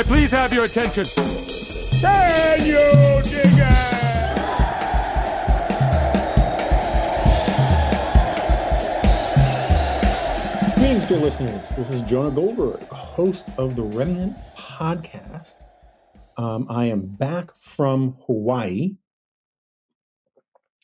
[0.00, 1.04] I please have your attention?
[2.00, 3.94] Can you dig it?
[10.76, 11.68] Greetings, dear listeners.
[11.72, 15.64] This is Jonah Goldberg, host of the Remnant Podcast.
[16.38, 18.96] Um, I am back from Hawaii.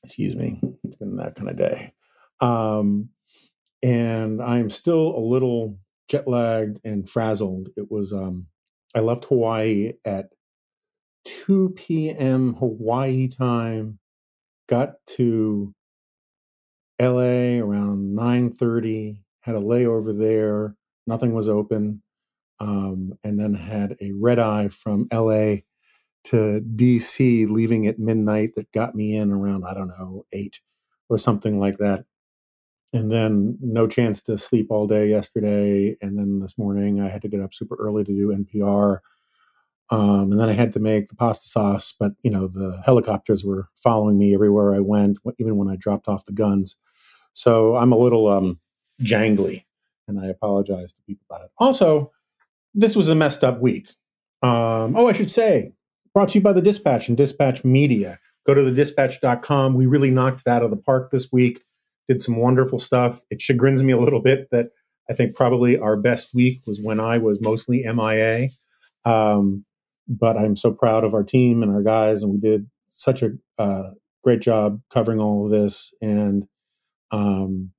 [0.05, 1.95] Excuse me, it's been that kind of day.
[2.43, 3.09] Um,
[3.83, 7.71] and I am still a little jet lagged and frazzled.
[7.79, 8.49] It was, um,
[8.97, 10.31] I left Hawaii at
[11.27, 12.55] 2 p.m.
[12.55, 13.99] Hawaii time,
[14.69, 15.75] got to
[17.01, 22.03] LA around 9:30, had a layover there, nothing was open,
[22.61, 25.57] um, and then had a red eye from LA
[26.25, 28.53] to DC, leaving at midnight.
[28.57, 30.61] That got me in around I don't know eight
[31.11, 32.07] or something like that,
[32.97, 37.23] and then no chance to sleep all day yesterday, and then this morning I had
[37.23, 39.01] to get up super early to do NPR.
[39.91, 43.45] Um, and then I had to make the pasta sauce, but you know the helicopters
[43.45, 46.77] were following me everywhere I went, even when I dropped off the guns.
[47.33, 48.59] So I'm a little um,
[49.01, 49.65] jangly,
[50.09, 51.51] and I apologize to people about it.
[51.59, 52.11] Also,
[52.75, 53.89] this was a messed up week.
[54.43, 55.73] Um, oh, I should say,
[56.15, 58.19] brought to you by the Dispatch and Dispatch Media.
[58.47, 59.75] Go to thedispatch.com.
[59.75, 61.63] We really knocked it out of the park this week.
[62.09, 63.23] Did some wonderful stuff.
[63.31, 64.69] It chagrins me a little bit that
[65.11, 68.49] I think probably our best week was when I was mostly MIA.
[69.05, 69.65] Um,
[70.09, 73.31] but I'm so proud of our team and our guys, and we did such a
[73.59, 73.91] uh,
[74.23, 75.93] great job covering all of this.
[76.01, 76.47] And
[77.11, 77.73] um,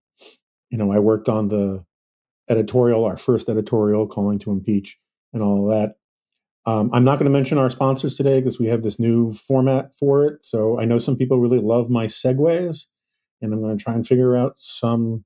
[0.70, 1.86] you know, I worked on the
[2.50, 4.98] editorial, our first editorial, calling to impeach,
[5.34, 5.96] and all of that.
[6.70, 9.94] Um, I'm not going to mention our sponsors today because we have this new format
[9.94, 10.44] for it.
[10.44, 12.88] So I know some people really love my segues,
[13.42, 15.24] and I'm going to try and figure out some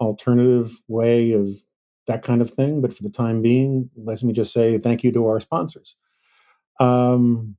[0.00, 1.48] alternative way of
[2.06, 2.80] that kind of thing.
[2.80, 5.96] But for the time being, let me just say thank you to our sponsors.
[6.78, 7.56] Um,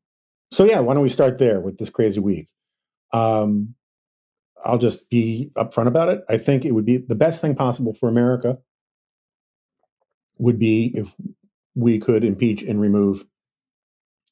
[0.51, 2.49] so yeah, why don't we start there with this crazy week?
[3.11, 3.75] Um,
[4.63, 6.23] I'll just be upfront about it.
[6.29, 8.57] I think it would be the best thing possible for America
[10.37, 11.15] would be if
[11.75, 13.25] we could impeach and remove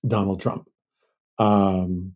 [0.05, 0.69] Donald Trump.
[1.37, 2.13] Um,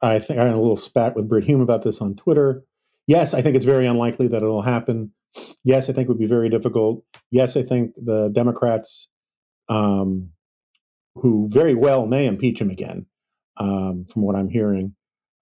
[0.00, 2.64] I think I had a little spat with Brit Hume about this on Twitter.
[3.06, 5.12] Yes, I think it's very unlikely that it'll happen.
[5.64, 7.04] Yes, I think it would be very difficult.
[7.30, 9.08] Yes, I think the Democrats,
[9.68, 10.30] um,
[11.14, 13.06] who very well may impeach him again,
[13.56, 14.94] um, from what I'm hearing,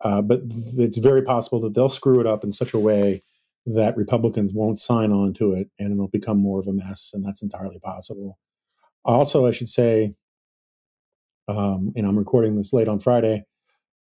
[0.02, 0.40] uh, but
[0.78, 3.22] it's very possible that they'll screw it up in such a way
[3.66, 7.10] that Republicans won't sign on to it and it'll become more of a mess.
[7.12, 8.38] And that's entirely possible.
[9.04, 10.14] Also, I should say,
[11.48, 13.44] um, and I'm recording this late on Friday,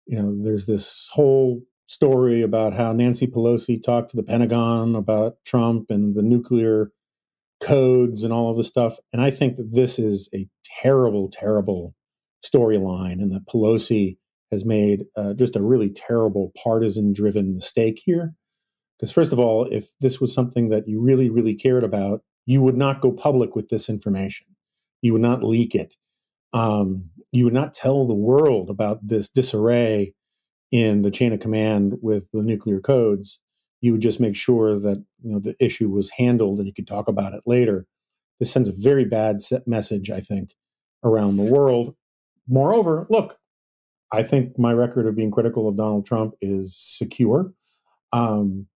[0.06, 5.38] you know, there's this whole story about how Nancy Pelosi talked to the Pentagon about
[5.44, 6.92] Trump and the nuclear
[7.64, 8.98] codes and all of the stuff.
[9.12, 10.48] And I think that this is a
[10.84, 11.96] terrible, terrible
[12.46, 14.18] storyline and that Pelosi
[14.52, 18.36] has made uh, just a really terrible partisan driven mistake here.
[19.00, 22.62] Because, first of all, if this was something that you really, really cared about, you
[22.62, 24.46] would not go public with this information.
[25.02, 25.96] You would not leak it.
[26.54, 30.14] Um, you would not tell the world about this disarray
[30.72, 33.40] in the chain of command with the nuclear codes.
[33.82, 36.88] You would just make sure that you know the issue was handled and you could
[36.88, 37.86] talk about it later.
[38.40, 40.54] This sends a very bad message, I think,
[41.04, 41.96] around the world.
[42.48, 43.38] Moreover, look,
[44.12, 47.54] I think my record of being critical of Donald Trump is secure.
[48.12, 48.68] Um,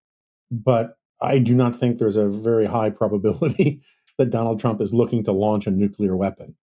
[0.51, 3.81] but I do not think there's a very high probability
[4.17, 6.55] that Donald Trump is looking to launch a nuclear weapon.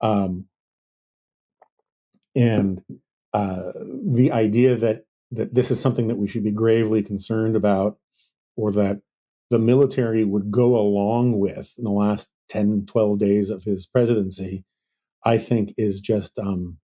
[0.00, 0.46] Um,
[2.36, 2.82] and
[3.38, 3.72] uh,
[4.04, 7.98] the idea that that this is something that we should be gravely concerned about,
[8.56, 9.00] or that
[9.50, 14.64] the military would go along with in the last 10, 12 days of his presidency,
[15.24, 16.78] I think is just um,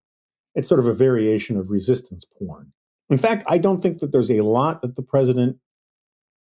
[0.53, 2.73] it's sort of a variation of resistance porn.
[3.09, 5.57] In fact, I don't think that there's a lot that the president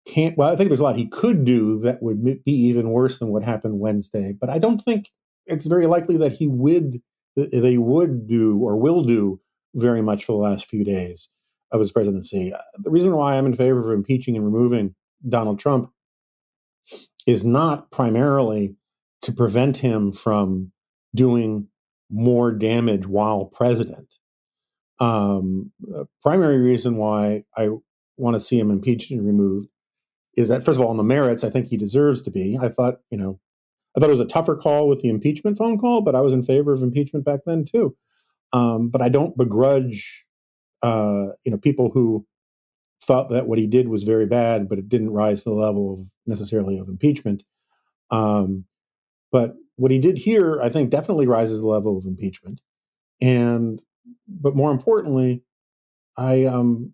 [0.05, 0.37] can't.
[0.37, 3.29] Well, I think there's a lot he could do that would be even worse than
[3.29, 4.33] what happened Wednesday.
[4.33, 5.09] But I don't think
[5.45, 7.01] it's very likely that he would
[7.35, 9.39] they would do or will do
[9.75, 11.29] very much for the last few days
[11.71, 12.53] of his presidency.
[12.77, 14.95] The reason why I'm in favor of impeaching and removing
[15.27, 15.91] Donald Trump
[17.25, 18.75] is not primarily
[19.23, 20.71] to prevent him from
[21.15, 21.67] doing
[22.11, 24.13] more damage while president.
[24.99, 25.71] Um,
[26.21, 27.69] primary reason why I
[28.17, 29.67] want to see him impeached and removed
[30.35, 32.57] is that, first of all, on the merits, I think he deserves to be.
[32.61, 33.39] I thought, you know,
[33.95, 36.33] I thought it was a tougher call with the impeachment phone call, but I was
[36.33, 37.95] in favor of impeachment back then too.
[38.51, 40.25] Um, but I don't begrudge,
[40.81, 42.25] uh, you know, people who
[43.03, 45.93] thought that what he did was very bad, but it didn't rise to the level
[45.93, 47.43] of necessarily of impeachment.
[48.11, 48.65] Um,
[49.31, 52.61] but what he did here, I think, definitely rises the level of impeachment.
[53.21, 53.81] And
[54.27, 55.43] but more importantly,
[56.17, 56.93] I um,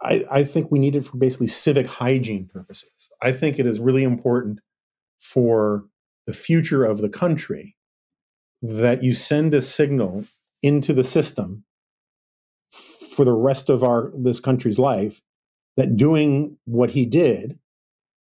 [0.00, 3.10] I, I think we need it for basically civic hygiene purposes.
[3.20, 4.60] I think it is really important
[5.20, 5.84] for
[6.26, 7.76] the future of the country
[8.62, 10.24] that you send a signal
[10.62, 11.64] into the system
[12.70, 15.20] for the rest of our this country's life
[15.76, 17.58] that doing what he did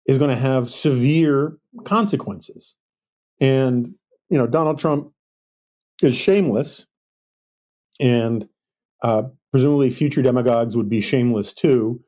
[0.07, 2.75] is going to have severe consequences.
[3.41, 3.95] And
[4.29, 5.11] you know, Donald Trump
[6.01, 6.85] is shameless,
[7.99, 8.47] and
[9.01, 12.01] uh, presumably future demagogues would be shameless too.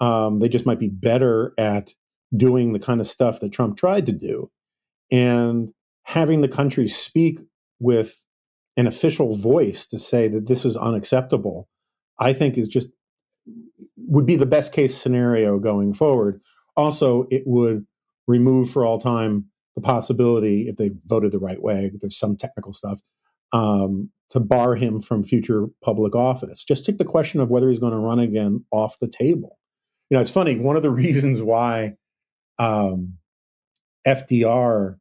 [0.00, 1.94] Um, they just might be better at
[2.36, 4.50] doing the kind of stuff that Trump tried to do,
[5.12, 5.72] and
[6.04, 7.38] having the country speak
[7.80, 8.24] with
[8.76, 11.68] an official voice to say that this is unacceptable,
[12.18, 12.88] I think is just
[13.96, 16.40] would be the best case scenario going forward.
[16.76, 17.86] Also, it would
[18.26, 22.72] remove for all time the possibility, if they voted the right way, there's some technical
[22.72, 23.00] stuff,
[23.52, 26.64] um, to bar him from future public office.
[26.64, 29.58] Just take the question of whether he's going to run again off the table.
[30.10, 30.58] You know, it's funny.
[30.58, 31.94] One of the reasons why
[32.58, 33.14] um,
[34.06, 34.96] FDR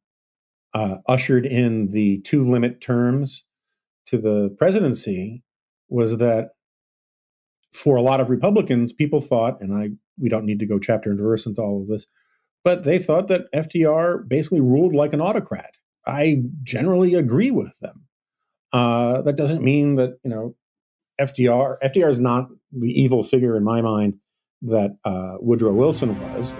[0.74, 3.46] uh, ushered in the two limit terms
[4.06, 5.44] to the presidency
[5.90, 6.50] was that
[7.74, 11.12] for a lot of Republicans, people thought, and I we don't need to go chapter
[11.12, 12.08] and verse into all of this,
[12.64, 15.78] but they thought that FDR basically ruled like an autocrat.
[16.06, 18.08] I generally agree with them.
[18.74, 20.56] Uh, that doesn't mean that you know
[21.19, 21.78] FDR.
[21.84, 24.16] FDR is not the evil figure in my mind
[24.64, 26.54] that uh, Woodrow Wilson was,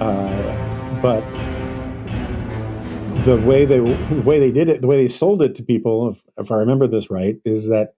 [0.00, 1.22] uh, but
[3.22, 6.08] the way they the way they did it, the way they sold it to people,
[6.08, 7.94] if, if I remember this right, is that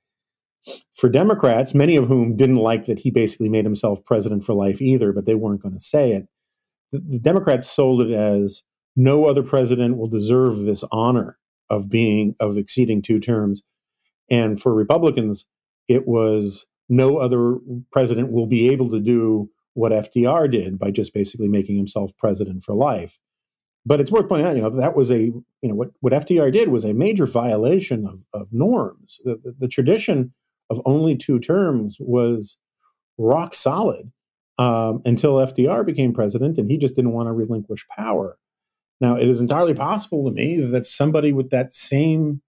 [0.93, 4.81] for Democrats, many of whom didn't like that he basically made himself president for life
[4.81, 6.29] either, but they weren't going to say it.
[6.93, 8.63] The, the Democrats sold it as
[8.97, 11.39] no other president will deserve this honor
[11.71, 13.63] of being of exceeding two terms,
[14.31, 15.47] and for Republicans,
[15.89, 17.57] it was no other
[17.91, 22.63] president will be able to do what FDR did by just basically making himself president
[22.63, 23.19] for life.
[23.87, 26.51] But it's worth pointing out, you know, that was a, you know, what, what FDR
[26.51, 29.21] did was a major violation of, of norms.
[29.25, 30.33] The, the, the tradition
[30.71, 32.59] of only two terms was
[33.19, 34.11] rock solid
[34.59, 38.39] um, until FDR became president, and he just didn't want to relinquish power.
[39.01, 42.41] Now, it is entirely possible to me that somebody with that same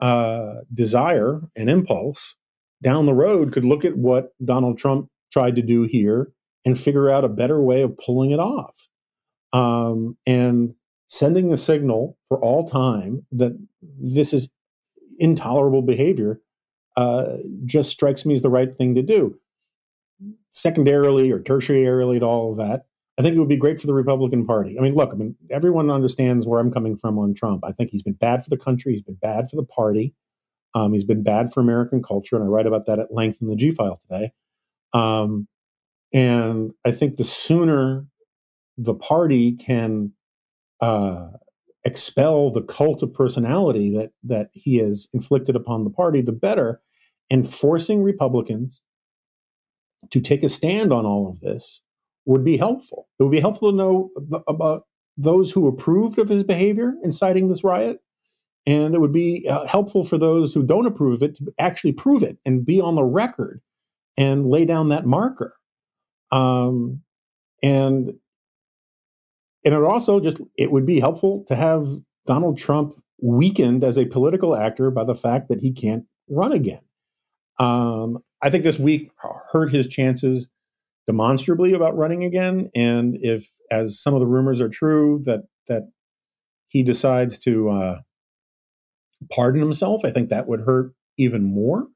[0.00, 2.36] uh, desire and impulse
[2.82, 6.32] down the road could look at what Donald Trump tried to do here
[6.64, 8.88] and figure out a better way of pulling it off.
[9.52, 10.74] Um, and
[11.06, 13.52] sending a signal for all time that
[13.98, 14.50] this is
[15.18, 16.40] intolerable behavior
[16.96, 19.38] uh, just strikes me as the right thing to do.
[20.50, 22.86] Secondarily or tertiarily to all of that,
[23.18, 24.78] I think it would be great for the Republican Party.
[24.78, 27.64] I mean, look, I mean, everyone understands where I'm coming from on Trump.
[27.64, 28.92] I think he's been bad for the country.
[28.92, 30.14] He's been bad for the party.
[30.74, 33.48] Um, he's been bad for American culture, and I write about that at length in
[33.48, 34.30] the G file today.
[34.92, 35.48] Um,
[36.12, 38.06] and I think the sooner
[38.78, 40.12] the party can
[40.80, 41.26] uh,
[41.84, 46.80] expel the cult of personality that that he has inflicted upon the party, the better
[47.30, 48.80] and forcing Republicans
[50.10, 51.82] to take a stand on all of this
[52.24, 53.08] would be helpful.
[53.18, 54.10] It would be helpful to know
[54.46, 54.84] about
[55.16, 58.00] those who approved of his behavior inciting this riot.
[58.66, 61.92] And it would be uh, helpful for those who don't approve of it to actually
[61.92, 63.60] prove it and be on the record
[64.18, 65.54] and lay down that marker.
[66.30, 67.02] Um,
[67.62, 68.12] and
[69.68, 71.82] and it also just it would be helpful to have
[72.24, 76.80] Donald Trump weakened as a political actor by the fact that he can't run again.
[77.58, 79.10] Um, I think this week
[79.52, 80.48] hurt his chances
[81.06, 82.70] demonstrably about running again.
[82.74, 85.90] And if, as some of the rumors are true, that that
[86.68, 88.00] he decides to uh,
[89.30, 91.88] pardon himself, I think that would hurt even more.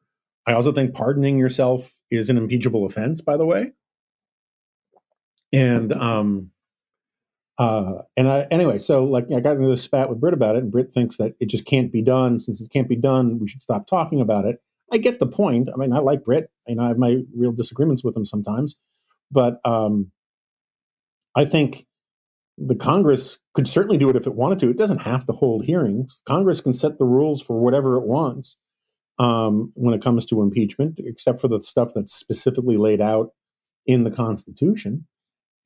[0.47, 3.73] I also think pardoning yourself is an impeachable offense, by the way.
[5.55, 6.52] And um,
[7.59, 10.63] Uh, and I, anyway, so like I got into this spat with Brit about it,
[10.63, 12.39] and Brit thinks that it just can't be done.
[12.39, 14.57] Since it can't be done, we should stop talking about it.
[14.93, 15.69] I get the point.
[15.73, 18.77] I mean, I like Brit, and I have my real disagreements with him sometimes,
[19.31, 20.11] but um,
[21.35, 21.87] I think
[22.59, 24.71] the Congress could certainly do it if it wanted to.
[24.71, 26.23] It doesn't have to hold hearings.
[26.27, 28.59] Congress can set the rules for whatever it wants
[29.19, 33.31] um, when it comes to impeachment, except for the stuff that's specifically laid out
[33.87, 35.07] in the Constitution.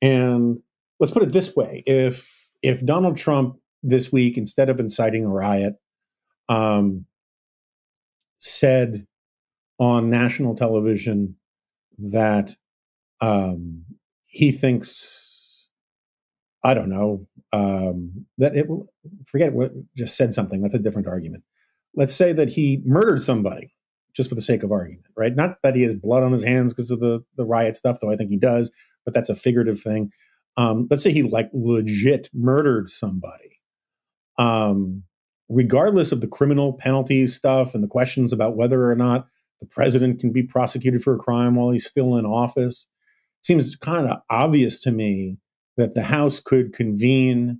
[0.01, 0.59] And
[0.99, 5.29] let's put it this way: if if Donald Trump this week, instead of inciting a
[5.29, 5.75] riot,
[6.49, 7.05] um,
[8.39, 9.05] said
[9.79, 11.35] on national television
[11.97, 12.55] that
[13.21, 13.83] um,
[14.27, 15.69] he thinks,
[16.63, 18.67] I don't know, um, that it
[19.25, 20.61] forget what just said something.
[20.61, 21.43] That's a different argument.
[21.95, 23.73] Let's say that he murdered somebody
[24.15, 25.35] just for the sake of argument, right?
[25.35, 28.11] Not that he has blood on his hands because of the the riot stuff, though
[28.11, 28.71] I think he does,
[29.05, 30.11] but that's a figurative thing.
[30.57, 33.61] Um, let's say he like legit murdered somebody.
[34.37, 35.03] Um,
[35.49, 39.27] regardless of the criminal penalty stuff and the questions about whether or not
[39.61, 42.87] the president can be prosecuted for a crime while he's still in office,
[43.39, 45.37] it seems kind of obvious to me
[45.77, 47.59] that the House could convene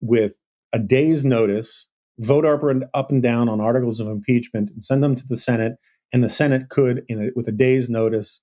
[0.00, 0.38] with
[0.72, 1.86] a day's notice,
[2.20, 5.36] vote up and, up and down on articles of impeachment, and send them to the
[5.36, 5.74] Senate,
[6.12, 8.40] and the Senate could, a, with a day's notice,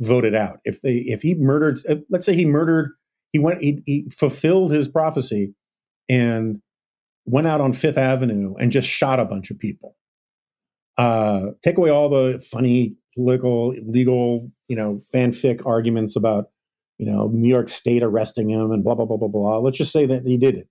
[0.00, 0.58] vote it out.
[0.64, 2.92] If they, if he murdered, if, let's say he murdered
[3.32, 5.54] he went he, he fulfilled his prophecy
[6.08, 6.60] and
[7.24, 9.96] went out on Fifth Avenue and just shot a bunch of people.
[10.98, 16.50] Uh, take away all the funny political, legal, you know, fanfic arguments about,
[16.98, 19.58] you know, New York State arresting him and blah blah blah blah blah.
[19.58, 20.68] Let's just say that he did it.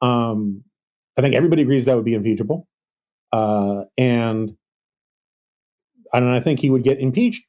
[0.00, 0.64] Um,
[1.18, 2.68] I think everybody agrees that would be impeachable,
[3.32, 4.56] uh, and
[6.12, 7.42] and I think he would get impeached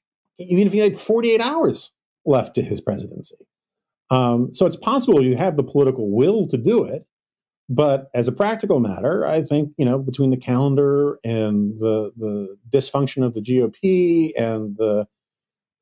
[0.50, 1.92] even if he had 48 hours
[2.26, 3.36] left to his presidency.
[4.12, 7.08] Um, so it's possible you have the political will to do it,
[7.70, 12.58] but as a practical matter, I think you know between the calendar and the the
[12.70, 15.08] dysfunction of the GOP and the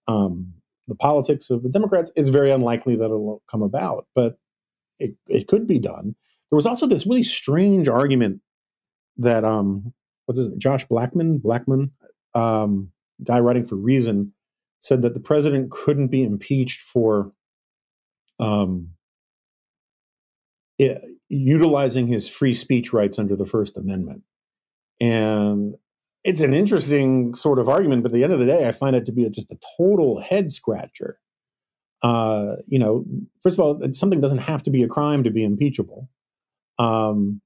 [0.08, 0.54] um,
[0.88, 4.06] the politics of the Democrats, it's very unlikely that it'll come about.
[4.14, 4.38] But
[5.00, 6.16] it it could be done.
[6.52, 8.42] There was also this really strange argument
[9.18, 9.92] that um,
[10.28, 10.60] what is it?
[10.60, 11.92] Josh Blackman, Blackman,
[12.36, 12.92] um,
[13.24, 14.32] guy writing for Reason,
[14.80, 17.32] said that the president couldn't be impeached for
[18.40, 18.90] um,
[20.78, 24.24] it, utilizing his free speech rights under the First Amendment.
[25.02, 25.76] And
[26.24, 28.96] it's an interesting sort of argument, but at the end of the day, I find
[28.96, 31.20] it to be just a total head scratcher.
[32.02, 33.06] Uh, you know,
[33.42, 36.10] first of all, something doesn't have to be a crime to be impeachable.
[36.78, 37.42] Um,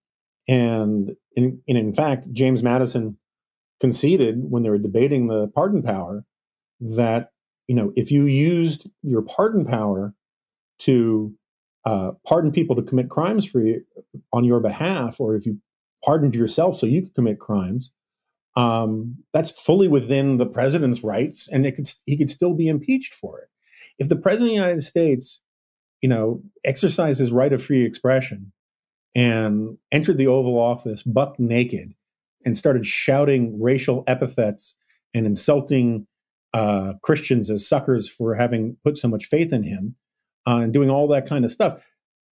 [0.48, 3.18] and in, and in fact, James Madison
[3.80, 6.26] conceded when they were debating the pardon power
[6.80, 7.32] that
[7.68, 10.14] you know if you used your pardon power
[10.80, 11.34] to
[11.86, 13.84] uh, pardon people to commit crimes for you
[14.32, 15.60] on your behalf, or if you
[16.04, 17.92] pardoned yourself so you could commit crimes,
[18.56, 23.40] um, that's fully within the president's rights, and could he could still be impeached for
[23.40, 23.50] it.
[24.00, 25.42] If the president of the United States,
[26.02, 28.52] you know, exercised his right of free expression
[29.16, 31.94] and entered the Oval Office buck naked
[32.46, 34.76] and started shouting racial epithets
[35.14, 36.08] and insulting
[36.54, 39.96] uh, Christians as suckers for having put so much faith in him,
[40.48, 41.74] uh, and doing all that kind of stuff.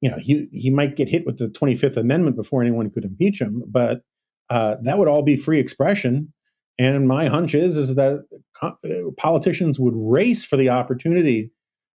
[0.01, 3.05] You know, he he might get hit with the Twenty Fifth Amendment before anyone could
[3.05, 4.01] impeach him, but
[4.49, 6.33] uh, that would all be free expression.
[6.79, 8.25] And my hunch is is that
[8.61, 8.71] uh,
[9.17, 11.51] politicians would race for the opportunity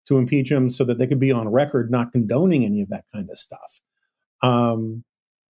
[0.07, 3.05] to impeach him so that they could be on record not condoning any of that
[3.13, 3.81] kind of stuff.
[4.43, 5.05] Um,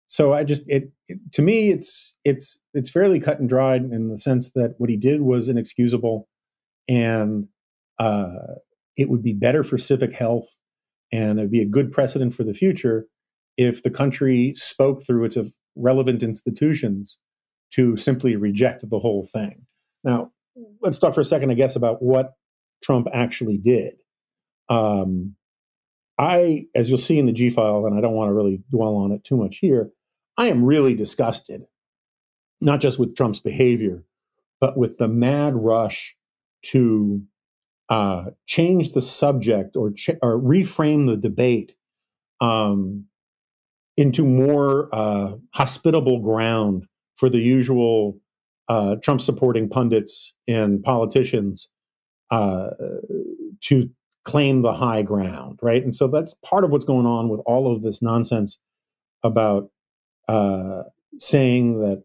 [0.07, 4.09] so I just it, it, to me it's it's it's fairly cut and dried in
[4.09, 6.29] the sense that what he did was inexcusable,
[6.89, 7.49] and
[7.99, 8.55] uh,
[8.97, 10.59] it would be better for civic health
[11.13, 13.07] and it'd be a good precedent for the future
[13.57, 17.19] if the country spoke through its relevant institutions
[17.73, 19.67] to simply reject the whole thing.
[20.05, 20.33] Now,
[20.81, 22.35] let's talk for a second, I guess, about what
[22.83, 23.95] Trump actually did.
[24.69, 25.37] Um,
[26.19, 28.97] I, as you'll see in the G file, and I don't want to really dwell
[28.97, 29.91] on it too much here,
[30.39, 31.63] I am really disgusted,
[32.61, 34.05] not just with Trump's behavior,
[34.61, 36.17] but with the mad rush
[36.67, 37.23] to
[37.89, 41.75] uh, change the subject or, ch- or reframe the debate
[42.41, 43.05] um,
[43.97, 48.19] into more uh, hospitable ground for the usual
[48.69, 51.69] uh, Trump supporting pundits and politicians
[52.31, 52.71] uh,
[53.61, 53.89] to
[54.25, 55.83] claim the high ground, right?
[55.83, 58.59] And so that's part of what's going on with all of this nonsense
[59.23, 59.71] about
[60.29, 60.83] uh,
[61.19, 62.03] saying that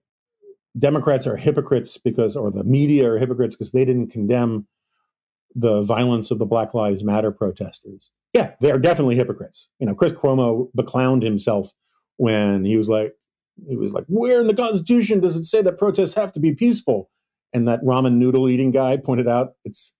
[0.78, 4.68] Democrats are hypocrites because, or the media are hypocrites because they didn't condemn
[5.56, 8.12] the violence of the Black Lives Matter protesters.
[8.34, 9.70] Yeah, they are definitely hypocrites.
[9.80, 11.72] You know, Chris Cuomo beclowned himself
[12.18, 13.14] when he was like,
[13.68, 16.54] he was like, "Where in the Constitution does it say that protests have to be
[16.54, 17.10] peaceful?"
[17.54, 19.94] And that ramen noodle eating guy pointed out it's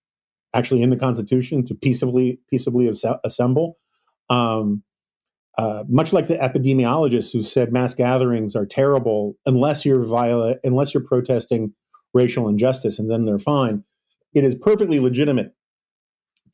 [0.54, 2.90] actually in the Constitution to peaceably peaceably
[3.24, 3.76] assemble.
[4.30, 4.82] Um,
[5.58, 10.94] uh, much like the epidemiologists who said mass gatherings are terrible unless you're viola- unless
[10.94, 11.74] you're protesting
[12.14, 13.84] racial injustice, and then they're fine.
[14.34, 15.54] It is perfectly legitimate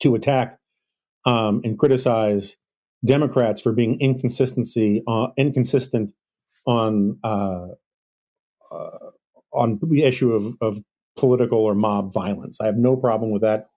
[0.01, 0.59] to attack
[1.25, 2.57] um, and criticize
[3.05, 6.13] Democrats for being inconsistency uh, inconsistent
[6.65, 7.67] on uh,
[8.71, 9.11] uh,
[9.53, 10.79] on the issue of, of
[11.17, 12.59] political or mob violence.
[12.61, 13.69] I have no problem with that,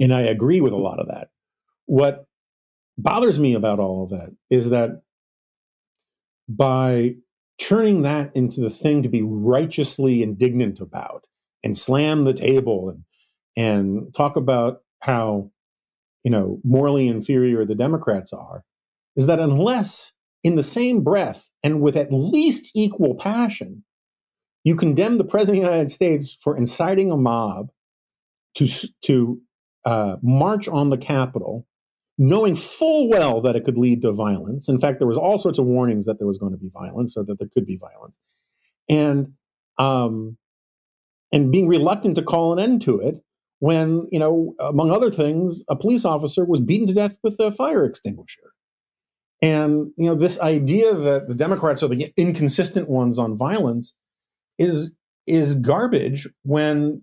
[0.00, 1.28] and I agree with a lot of that.
[1.86, 2.26] What
[2.98, 5.02] bothers me about all of that is that
[6.48, 7.14] by
[7.58, 11.26] turning that into the thing to be righteously indignant about
[11.64, 13.04] and slam the table and
[13.56, 15.50] and talk about how
[16.24, 18.64] you know morally inferior the democrats are
[19.16, 23.84] is that unless in the same breath and with at least equal passion
[24.64, 27.70] you condemn the president of the united states for inciting a mob
[28.54, 28.66] to
[29.02, 29.40] to
[29.84, 31.66] uh, march on the capitol
[32.18, 34.68] knowing full well that it could lead to violence.
[34.68, 37.16] In fact, there was all sorts of warnings that there was going to be violence
[37.16, 38.14] or that there could be violence,
[38.88, 39.32] and
[39.78, 40.36] um,
[41.32, 43.16] and being reluctant to call an end to it
[43.60, 47.50] when you know, among other things, a police officer was beaten to death with a
[47.50, 48.52] fire extinguisher.
[49.40, 53.94] And you know, this idea that the Democrats are the inconsistent ones on violence
[54.58, 54.92] is
[55.26, 57.02] is garbage when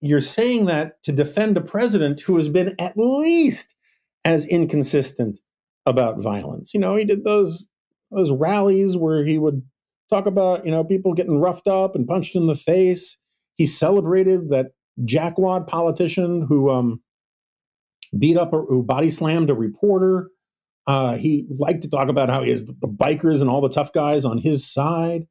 [0.00, 3.76] you're saying that to defend a president who has been at least
[4.24, 5.40] as inconsistent
[5.86, 6.72] about violence.
[6.72, 7.68] You know, he did those
[8.10, 9.62] those rallies where he would
[10.08, 13.18] talk about, you know, people getting roughed up and punched in the face.
[13.56, 17.02] He celebrated that jackwad politician who um,
[18.18, 20.30] beat up or who body slammed a reporter.
[20.86, 23.92] Uh, he liked to talk about how he has the bikers and all the tough
[23.92, 25.26] guys on his side.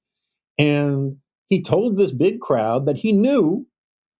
[0.57, 3.65] And he told this big crowd that he knew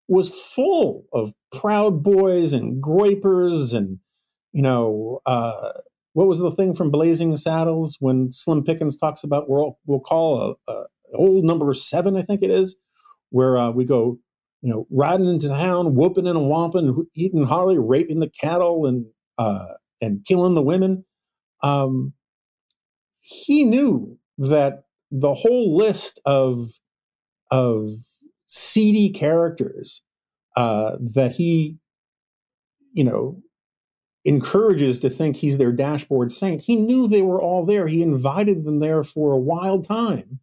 [0.08, 4.00] was full of proud boys and groypers and
[4.52, 5.72] you know, uh,
[6.12, 10.56] what was the thing from Blazing Saddles when Slim Pickens talks about we'll we'll call
[10.68, 10.84] a, a
[11.14, 12.76] old number seven, I think it is,
[13.30, 14.18] where uh, we go,
[14.62, 19.06] you know, riding into town, whooping and whomping, eating Harley, raping the cattle, and
[19.38, 21.04] uh, and killing the women.
[21.62, 22.12] Um,
[23.22, 26.56] he knew that the whole list of
[27.50, 27.88] of
[28.46, 30.02] seedy characters
[30.56, 31.76] uh, that he,
[32.92, 33.40] you know,
[34.24, 36.62] encourages to think he's their dashboard saint.
[36.62, 37.86] He knew they were all there.
[37.86, 40.40] He invited them there for a wild time.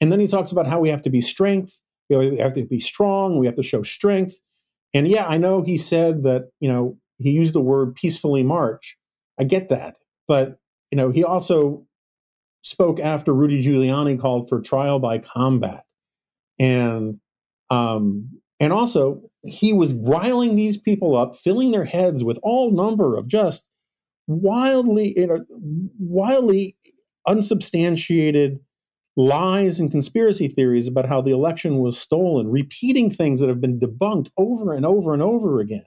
[0.00, 2.80] And then he talks about how we have to be strength, we have to be
[2.80, 4.40] strong, we have to show strength.
[4.94, 8.96] And yeah, I know he said that, you know, he used the word peacefully march.
[9.38, 9.96] I get that.
[10.28, 10.58] But,
[10.90, 11.86] you know, he also
[12.62, 15.84] spoke after Rudy Giuliani called for trial by combat.
[16.58, 17.20] And
[17.70, 23.16] um, and also, he was riling these people up, filling their heads with all number
[23.16, 23.66] of just
[24.26, 25.44] wildly, you know,
[25.98, 26.76] wildly
[27.26, 28.60] unsubstantiated
[29.16, 33.80] lies and conspiracy theories about how the election was stolen, repeating things that have been
[33.80, 35.86] debunked over and over and over again.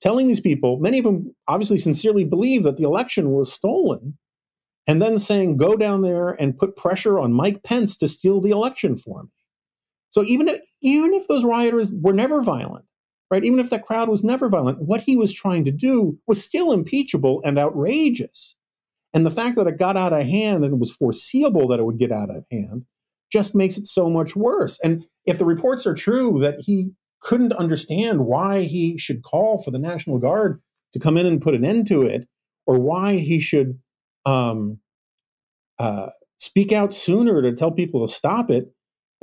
[0.00, 4.18] Telling these people, many of them obviously sincerely believe that the election was stolen,
[4.86, 8.50] and then saying, go down there and put pressure on Mike Pence to steal the
[8.50, 9.30] election for me.
[10.10, 12.84] So even if, even if those rioters were never violent,
[13.30, 13.44] right?
[13.44, 16.72] Even if that crowd was never violent, what he was trying to do was still
[16.72, 18.56] impeachable and outrageous.
[19.14, 21.84] And the fact that it got out of hand and it was foreseeable that it
[21.84, 22.84] would get out of hand
[23.30, 24.78] just makes it so much worse.
[24.82, 29.70] And if the reports are true that he couldn't understand why he should call for
[29.70, 30.60] the National Guard
[30.92, 32.26] to come in and put an end to it,
[32.66, 33.78] or why he should
[34.26, 34.78] um,
[35.78, 38.72] uh, speak out sooner to tell people to stop it,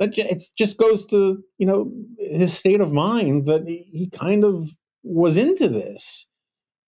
[0.00, 4.64] that it just goes to you know his state of mind that he kind of
[5.04, 6.26] was into this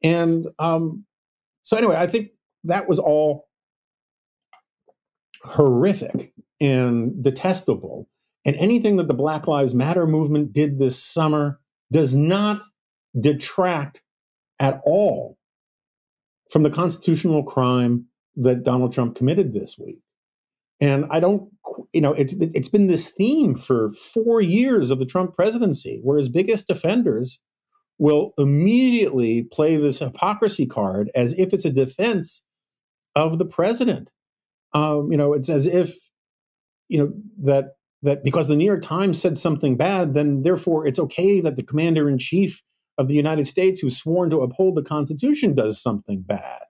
[0.02, 1.04] and um
[1.62, 2.30] so anyway i think
[2.64, 3.48] that was all
[5.42, 8.08] horrific and detestable.
[8.44, 12.62] And anything that the black lives matter movement did this summer does not
[13.18, 14.02] detract
[14.58, 15.36] at all
[16.50, 20.00] from the constitutional crime that donald trump committed this week.
[20.82, 21.48] And I don't,
[21.92, 26.18] you know, it's it's been this theme for four years of the Trump presidency, where
[26.18, 27.38] his biggest defenders
[27.98, 32.42] will immediately play this hypocrisy card as if it's a defense
[33.14, 34.08] of the president.
[34.72, 35.94] Um, you know, it's as if,
[36.88, 40.98] you know, that that because the New York Times said something bad, then therefore it's
[40.98, 42.62] okay that the commander in chief
[42.98, 46.60] of the United States, who's sworn to uphold the Constitution, does something bad.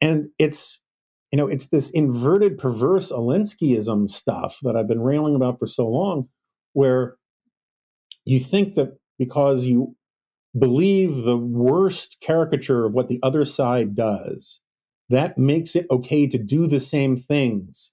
[0.00, 0.80] And it's
[1.32, 5.88] you know, it's this inverted, perverse Alinskyism stuff that I've been railing about for so
[5.88, 6.28] long,
[6.74, 7.16] where
[8.26, 9.96] you think that because you
[10.56, 14.60] believe the worst caricature of what the other side does,
[15.12, 17.92] that makes it okay to do the same things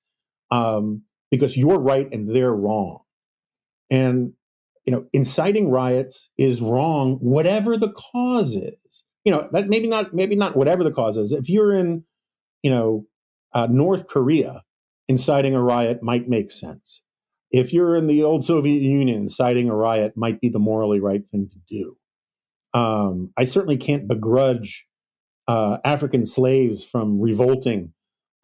[0.51, 3.01] um, because you're right and they're wrong.
[3.91, 4.33] And
[4.85, 9.03] you know, inciting riots is wrong, whatever the cause is.
[9.23, 11.31] You know, that maybe not maybe not whatever the cause is.
[11.31, 12.05] If you're in,
[12.63, 13.05] you know,
[13.53, 14.63] uh, North Korea,
[15.07, 17.03] inciting a riot might make sense.
[17.51, 21.27] If you're in the old Soviet Union, inciting a riot might be the morally right
[21.29, 21.97] thing to do.
[22.73, 24.87] Um, I certainly can't begrudge
[25.49, 27.91] uh, African slaves from revolting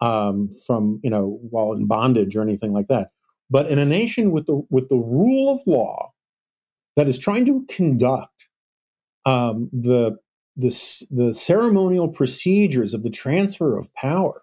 [0.01, 3.11] um, from you know while in bondage or anything like that.
[3.49, 6.13] But in a nation with the with the rule of law
[6.95, 8.49] that is trying to conduct
[9.23, 10.17] um, the,
[10.57, 14.41] the the ceremonial procedures of the transfer of power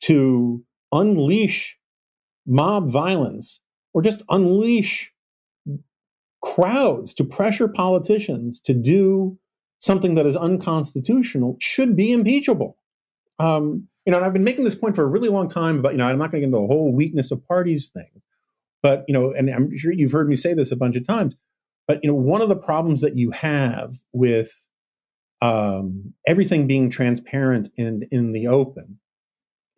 [0.00, 1.78] to unleash
[2.46, 3.60] mob violence
[3.94, 5.14] or just unleash
[6.42, 9.38] crowds to pressure politicians to do
[9.82, 12.78] something that is unconstitutional should be impeachable.
[13.38, 15.92] Um, you know, and I've been making this point for a really long time, but
[15.92, 18.22] you know, I'm not going to get into the whole weakness of parties thing.
[18.82, 21.36] But you know, and I'm sure you've heard me say this a bunch of times.
[21.86, 24.68] But you know, one of the problems that you have with
[25.40, 28.98] um, everything being transparent and in the open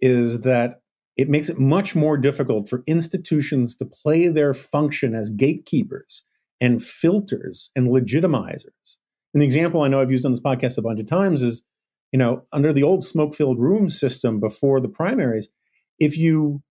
[0.01, 0.81] is that
[1.17, 6.25] it makes it much more difficult for institutions to play their function as gatekeepers
[6.61, 8.97] and filters and legitimizers.
[9.35, 11.65] And the example I know I've used on this podcast a bunch of times is,
[12.13, 15.49] you know, under the old smoke-filled room system before the primaries,
[15.99, 16.63] if you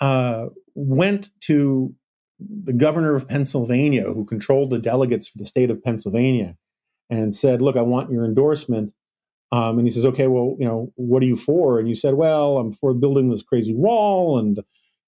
[0.00, 1.94] uh, went to
[2.38, 6.56] the governor of Pennsylvania, who controlled the delegates for the state of Pennsylvania,
[7.10, 8.94] and said, "Look, I want your endorsement,"
[9.52, 11.78] Um, and he says, okay, well, you know, what are you for?
[11.78, 14.58] And you said, well, I'm for building this crazy wall and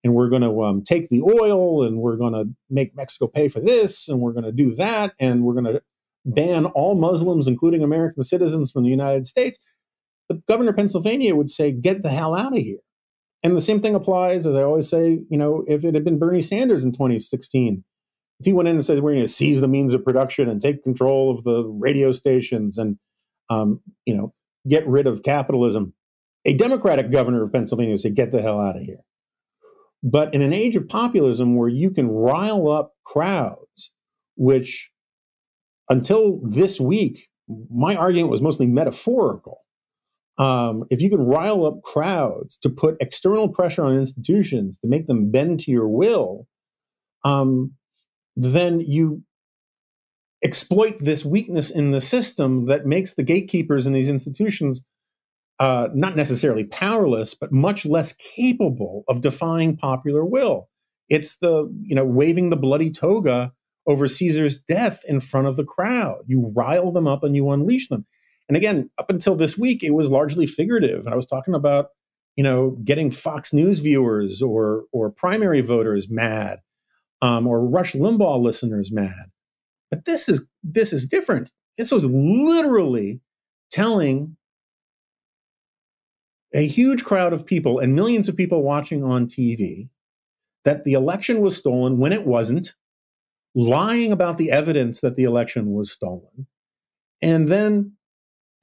[0.05, 3.49] and we're going to um, take the oil and we're going to make Mexico pay
[3.49, 5.83] for this and we're going to do that and we're going to
[6.25, 9.59] ban all Muslims, including American citizens, from the United States.
[10.29, 12.79] The governor of Pennsylvania would say, get the hell out of here.
[13.43, 16.19] And the same thing applies, as I always say, you know, if it had been
[16.19, 17.85] Bernie Sanders in 2016,
[18.41, 20.61] if he went in and said, we're going to seize the means of production and
[20.61, 22.99] take control of the radio stations and
[23.51, 24.33] um, you know,
[24.67, 25.93] get rid of capitalism.
[26.47, 29.01] A Democratic governor of Pennsylvania would say, get the hell out of here.
[30.03, 33.93] But in an age of populism where you can rile up crowds,
[34.37, 34.91] which
[35.89, 37.29] until this week,
[37.71, 39.61] my argument was mostly metaphorical.
[40.37, 45.07] Um, if you can rile up crowds to put external pressure on institutions to make
[45.07, 46.49] them bend to your will,
[47.25, 47.73] um,
[48.35, 49.23] then you
[50.43, 54.83] exploit this weakness in the system that makes the gatekeepers in these institutions
[55.61, 60.69] uh, not necessarily powerless, but much less capable of defying popular will.
[61.09, 63.53] It's the, you know, waving the bloody toga
[63.87, 66.23] over Caesar's death in front of the crowd.
[66.27, 68.07] You rile them up and you unleash them.
[68.49, 71.07] And again, up until this week, it was largely figurative.
[71.07, 71.89] I was talking about,
[72.37, 76.61] you know, getting Fox News viewers or or primary voters mad,
[77.23, 79.31] um, or Rush Limbaugh listeners mad.
[79.91, 81.51] But this is this is different.
[81.79, 83.21] This was literally
[83.71, 84.37] telling
[86.55, 89.89] a huge crowd of people and millions of people watching on TV
[90.65, 92.75] that the election was stolen when it wasn't,
[93.55, 96.47] lying about the evidence that the election was stolen,
[97.23, 97.93] and then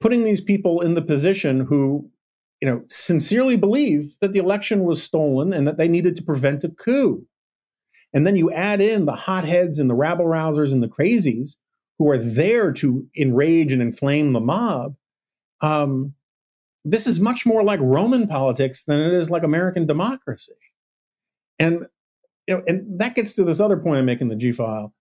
[0.00, 2.10] putting these people in the position who,
[2.60, 6.64] you know, sincerely believe that the election was stolen and that they needed to prevent
[6.64, 7.26] a coup.
[8.12, 11.56] And then you add in the hotheads and the rabble rousers and the crazies
[11.98, 14.96] who are there to enrage and inflame the mob.
[15.60, 16.14] Um,
[16.84, 20.52] this is much more like Roman politics than it is like American democracy.
[21.58, 21.86] And
[22.46, 24.92] you know, and that gets to this other point I make in the G file.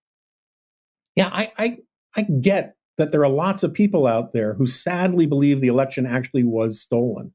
[1.15, 1.77] Yeah, I, I
[2.15, 6.06] I get that there are lots of people out there who sadly believe the election
[6.06, 7.34] actually was stolen.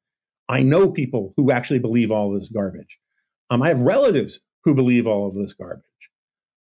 [0.48, 2.98] I know people who actually believe all this garbage.
[3.50, 5.84] Um, I have relatives who believe all of this garbage.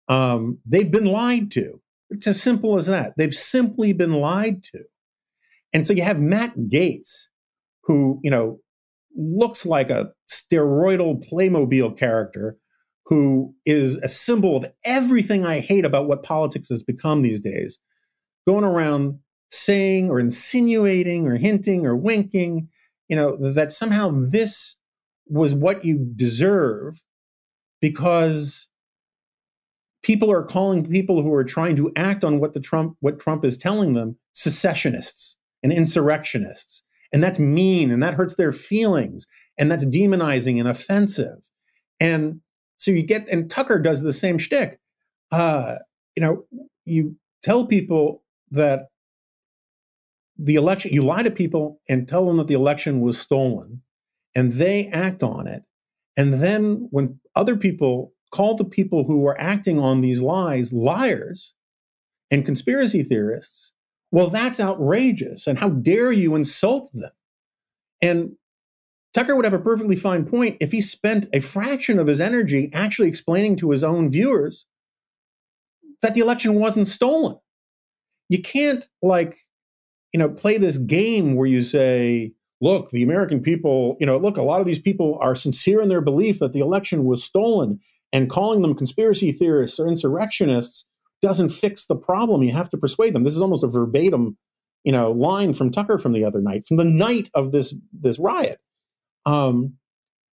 [0.07, 1.81] Um, they've been lied to.
[2.09, 3.13] It's as simple as that.
[3.17, 4.83] They've simply been lied to.
[5.73, 7.29] And so you have Matt Gaetz,
[7.83, 8.59] who, you know,
[9.15, 12.57] looks like a steroidal Playmobil character
[13.05, 17.79] who is a symbol of everything I hate about what politics has become these days,
[18.47, 19.19] going around
[19.51, 22.67] saying or insinuating or hinting or winking,
[23.07, 24.75] you know, that somehow this
[25.27, 27.01] was what you deserve
[27.81, 28.67] because
[30.03, 33.45] people are calling people who are trying to act on what the Trump what Trump
[33.45, 36.83] is telling them secessionists and insurrectionists.
[37.13, 39.25] And that's mean and that hurts their feelings
[39.57, 41.49] and that's demonizing and offensive.
[41.99, 42.41] And
[42.77, 44.79] so you get and Tucker does the same shtick.
[45.31, 45.75] Uh,
[46.15, 46.45] you know,
[46.85, 48.87] you tell people that
[50.37, 53.81] the election, you lie to people and tell them that the election was stolen,
[54.35, 55.63] and they act on it.
[56.17, 61.53] And then when other people call the people who are acting on these lies liars
[62.29, 63.73] and conspiracy theorists,
[64.11, 65.47] well, that's outrageous.
[65.47, 67.11] And how dare you insult them?
[68.01, 68.35] And
[69.15, 72.69] Tucker would have a perfectly fine point if he spent a fraction of his energy
[72.73, 74.65] actually explaining to his own viewers
[76.01, 77.37] that the election wasn't stolen.
[78.27, 79.37] You can't, like,
[80.11, 84.35] you know, play this game where you say, look, the American people, you know, look,
[84.35, 87.79] a lot of these people are sincere in their belief that the election was stolen,
[88.11, 90.85] and calling them conspiracy theorists or insurrectionists
[91.21, 92.43] doesn't fix the problem.
[92.43, 93.23] You have to persuade them.
[93.23, 94.37] This is almost a verbatim,
[94.83, 98.19] you know, line from Tucker from the other night, from the night of this this
[98.19, 98.59] riot.
[99.25, 99.73] Um,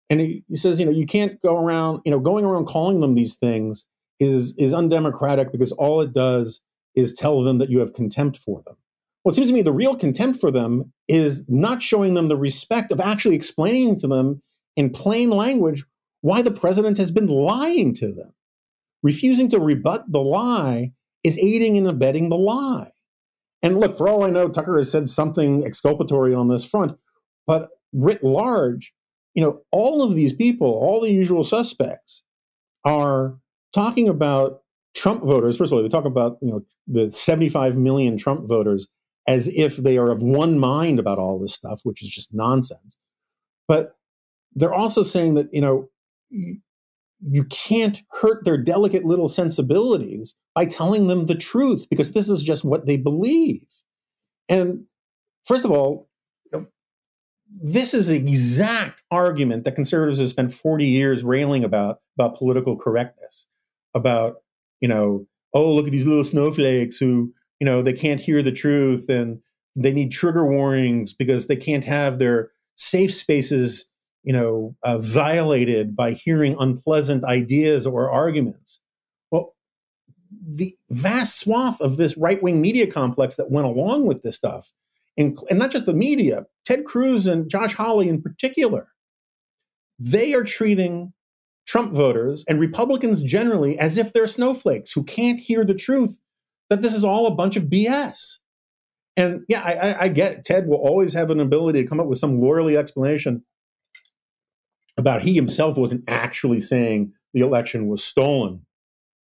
[0.08, 3.00] and he, he says, you know, you can't go around, you know, going around calling
[3.00, 3.86] them these things
[4.18, 6.60] is is undemocratic because all it does
[6.94, 8.76] is tell them that you have contempt for them.
[9.24, 12.36] Well, it seems to me the real contempt for them is not showing them the
[12.36, 14.42] respect of actually explaining to them
[14.76, 15.84] in plain language
[16.22, 18.32] why the president has been lying to them.
[19.02, 20.92] Refusing to rebut the lie
[21.24, 22.90] is aiding and abetting the lie.
[23.62, 26.98] And look, for all I know, Tucker has said something exculpatory on this front,
[27.46, 28.92] but writ large,
[29.34, 32.24] you know, all of these people, all the usual suspects,
[32.84, 33.38] are
[33.72, 34.62] talking about
[34.94, 35.56] Trump voters.
[35.56, 38.88] First of all, they talk about you know the 75 million Trump voters
[39.26, 42.96] as if they are of one mind about all this stuff, which is just nonsense.
[43.68, 43.94] But
[44.54, 45.88] they're also saying that you know
[46.30, 52.42] you can't hurt their delicate little sensibilities by telling them the truth because this is
[52.42, 53.66] just what they believe.
[54.48, 54.84] And
[55.44, 56.09] first of all,
[57.62, 62.76] this is the exact argument that conservatives have spent 40 years railing about about political
[62.76, 63.46] correctness,
[63.94, 64.36] about,
[64.80, 68.52] you know, oh, look at these little snowflakes who, you know, they can't hear the
[68.52, 69.40] truth and
[69.76, 73.86] they need trigger warnings because they can't have their safe spaces
[74.22, 78.80] you know, uh, violated by hearing unpleasant ideas or arguments.
[79.30, 79.54] Well,
[80.46, 84.72] the vast swath of this right wing media complex that went along with this stuff,
[85.16, 88.92] and, and not just the media, Ted Cruz and Josh Hawley in particular,
[89.98, 91.12] they are treating
[91.66, 96.20] Trump voters and Republicans generally as if they're snowflakes who can't hear the truth
[96.68, 98.38] that this is all a bunch of BS.
[99.16, 102.18] And yeah, I, I, get Ted will always have an ability to come up with
[102.18, 103.42] some lawyerly explanation
[104.96, 108.64] about he himself wasn't actually saying the election was stolen.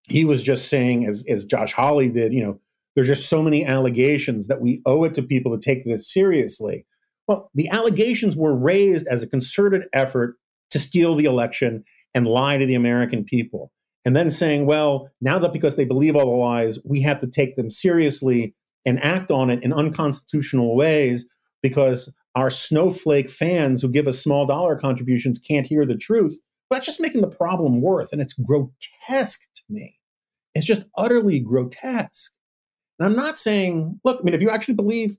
[0.09, 2.59] He was just saying, as, as Josh Hawley did, you know,
[2.95, 6.87] there's just so many allegations that we owe it to people to take this seriously.
[7.27, 10.37] Well, the allegations were raised as a concerted effort
[10.71, 11.83] to steal the election
[12.13, 13.71] and lie to the American people.
[14.05, 17.27] And then saying, well, now that because they believe all the lies, we have to
[17.27, 18.53] take them seriously
[18.85, 21.27] and act on it in unconstitutional ways
[21.63, 26.39] because our snowflake fans who give us small dollar contributions can't hear the truth.
[26.69, 28.11] That's just making the problem worse.
[28.11, 29.97] And it's grotesque to me.
[30.53, 32.31] It's just utterly grotesque.
[32.99, 35.17] And I'm not saying, look, I mean, if you actually believe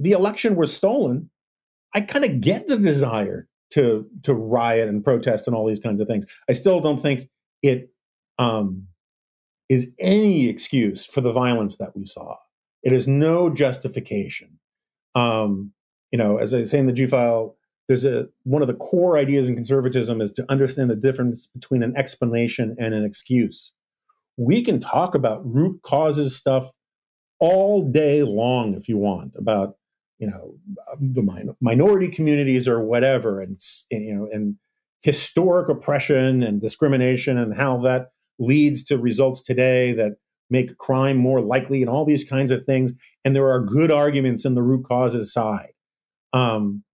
[0.00, 1.30] the election was stolen,
[1.94, 6.00] I kind of get the desire to to riot and protest and all these kinds
[6.00, 6.26] of things.
[6.48, 7.28] I still don't think
[7.62, 7.90] it
[8.38, 8.88] um,
[9.68, 12.36] is any excuse for the violence that we saw.
[12.82, 14.58] It is no justification.
[15.14, 15.72] Um,
[16.10, 19.18] you know, as I say in the G file, there's a one of the core
[19.18, 23.72] ideas in conservatism is to understand the difference between an explanation and an excuse.
[24.36, 26.70] We can talk about root causes stuff
[27.38, 29.76] all day long if you want about
[30.20, 30.54] you know
[31.00, 34.56] the min- minority communities or whatever and you know and
[35.02, 40.12] historic oppression and discrimination and how that leads to results today that
[40.50, 42.92] make crime more likely and all these kinds of things
[43.24, 45.72] and there are good arguments in the root causes side
[46.32, 46.84] um,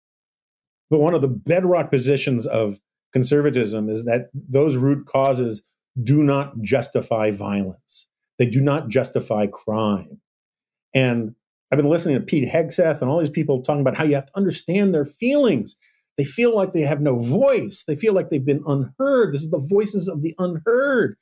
[0.91, 2.79] but one of the bedrock positions of
[3.13, 5.63] conservatism is that those root causes
[6.03, 8.09] do not justify violence.
[8.39, 10.21] They do not justify crime.
[10.95, 11.35] And
[11.71, 14.27] I've been listening to Pete Hegseth and all these people talking about how you have
[14.27, 15.77] to understand their feelings.
[16.17, 17.85] They feel like they have no voice.
[17.87, 19.35] They feel like they've been unheard.
[19.35, 21.17] This is the voices of the unheard.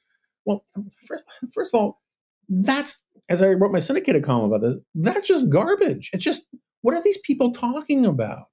[0.45, 0.65] Well,
[1.07, 2.01] first, first of all,
[2.49, 4.77] that's as I wrote my syndicated column about this.
[4.95, 6.11] That's just garbage.
[6.13, 6.47] It's just
[6.83, 8.49] what are these people talking about?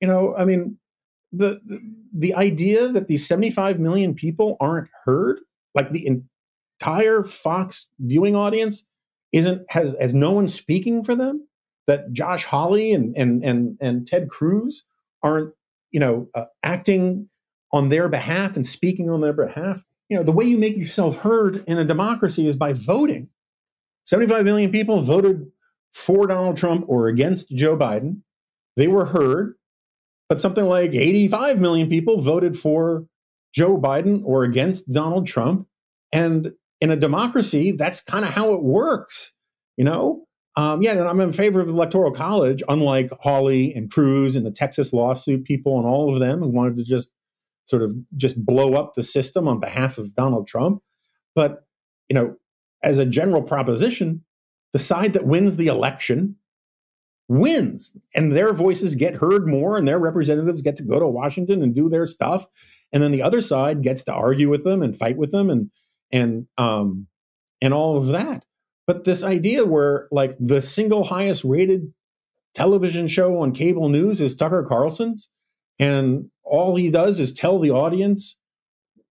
[0.00, 0.76] You know, I mean,
[1.32, 1.80] the, the,
[2.12, 5.40] the idea that these 75 million people aren't heard,
[5.74, 6.22] like the
[6.82, 8.84] entire Fox viewing audience
[9.32, 11.48] isn't has has no one speaking for them.
[11.86, 14.84] That Josh Hawley and and and and Ted Cruz
[15.22, 15.52] aren't
[15.90, 17.28] you know uh, acting
[17.72, 19.82] on their behalf and speaking on their behalf.
[20.08, 23.28] You know the way you make yourself heard in a democracy is by voting.
[24.06, 25.50] Seventy-five million people voted
[25.92, 28.22] for Donald Trump or against Joe Biden.
[28.76, 29.54] They were heard,
[30.28, 33.06] but something like 85 million people voted for
[33.54, 35.66] Joe Biden or against Donald Trump.
[36.12, 39.32] And in a democracy, that's kind of how it works,
[39.76, 40.24] you know?
[40.56, 44.44] Um, yeah, and I'm in favor of the Electoral College, unlike Hawley and Cruz and
[44.44, 47.08] the Texas lawsuit people and all of them who wanted to just
[47.66, 50.82] sort of just blow up the system on behalf of Donald Trump.
[51.36, 51.64] But,
[52.08, 52.34] you know,
[52.82, 54.24] as a general proposition,
[54.72, 56.34] the side that wins the election
[57.28, 61.62] wins and their voices get heard more and their representatives get to go to Washington
[61.62, 62.46] and do their stuff
[62.92, 65.70] and then the other side gets to argue with them and fight with them and
[66.12, 67.06] and um
[67.60, 68.44] and all of that
[68.86, 71.92] but this idea where like the single highest rated
[72.54, 75.30] television show on cable news is Tucker Carlson's
[75.78, 78.36] and all he does is tell the audience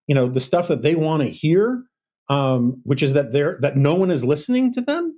[0.07, 1.83] you know the stuff that they want to hear
[2.29, 5.17] um which is that they're that no one is listening to them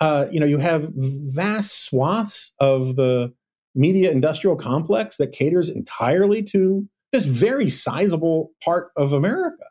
[0.00, 3.32] uh, you know, you have vast swaths of the
[3.74, 9.64] media industrial complex that caters entirely to this very sizable part of America.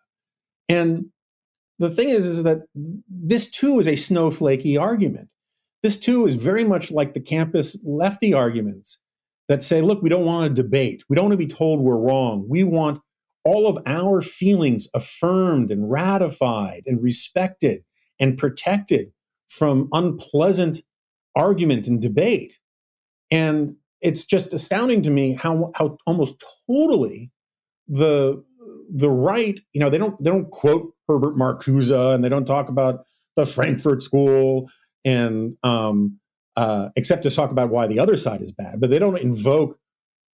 [0.70, 1.08] And
[1.80, 2.60] the thing is, is that
[3.10, 5.30] this too is a snowflakey argument.
[5.82, 9.00] This too is very much like the campus lefty arguments
[9.48, 11.04] that say, look, we don't want to debate.
[11.10, 12.46] We don't want to be told we're wrong.
[12.48, 13.00] We want
[13.46, 17.84] all of our feelings affirmed and ratified and respected
[18.20, 19.12] and protected
[19.48, 20.82] from unpleasant
[21.36, 22.60] argument and debate.
[23.32, 27.32] And it's just astounding to me how how almost totally
[27.88, 28.44] the
[28.92, 32.70] the right, you know, they don't they don't quote Herbert Marcuse and they don't talk
[32.70, 34.70] about the Frankfurt School
[35.06, 36.20] and um,
[36.56, 39.80] uh, except to talk about why the other side is bad, but they don't invoke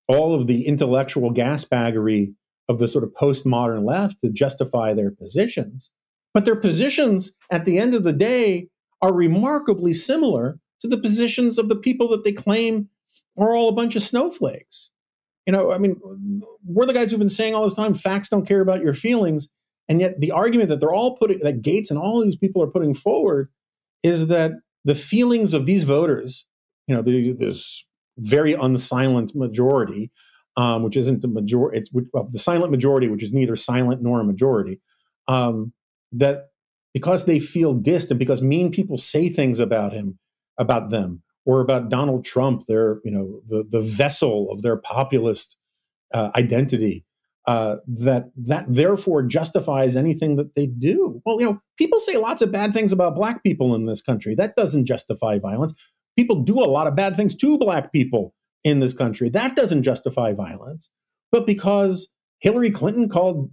[0.09, 2.35] all of the intellectual gasbaggery
[2.69, 5.90] of the sort of postmodern left to justify their positions.
[6.33, 8.69] But their positions, at the end of the day,
[9.03, 12.88] are remarkably similar to the positions of the people that they claim
[13.38, 14.90] are all a bunch of snowflakes.
[15.46, 16.00] You know, I mean,
[16.66, 19.48] we're the guys who've been saying all this time facts don't care about your feelings.
[19.88, 22.70] And yet the argument that they're all putting, that Gaetz and all these people are
[22.70, 23.50] putting forward
[24.02, 24.52] is that
[24.85, 26.46] the feelings of these voters,
[26.87, 27.85] you know, the, this
[28.18, 30.11] very unsilent majority,
[30.57, 34.20] um, which isn't the majority, it's well, the silent majority, which is neither silent nor
[34.20, 34.80] a majority,
[35.28, 35.72] um,
[36.12, 36.48] that
[36.92, 40.18] because they feel dissed and because mean people say things about him,
[40.59, 45.57] about them, or about Donald Trump, their you know the the vessel of their populist
[46.12, 47.04] uh, identity.
[47.46, 51.20] Uh, that that therefore justifies anything that they do.
[51.26, 54.35] Well, you know, people say lots of bad things about black people in this country.
[54.35, 55.74] That doesn't justify violence.
[56.16, 59.28] People do a lot of bad things to black people in this country.
[59.28, 60.88] That doesn't justify violence.
[61.30, 62.09] But because
[62.40, 63.50] Hillary Clinton called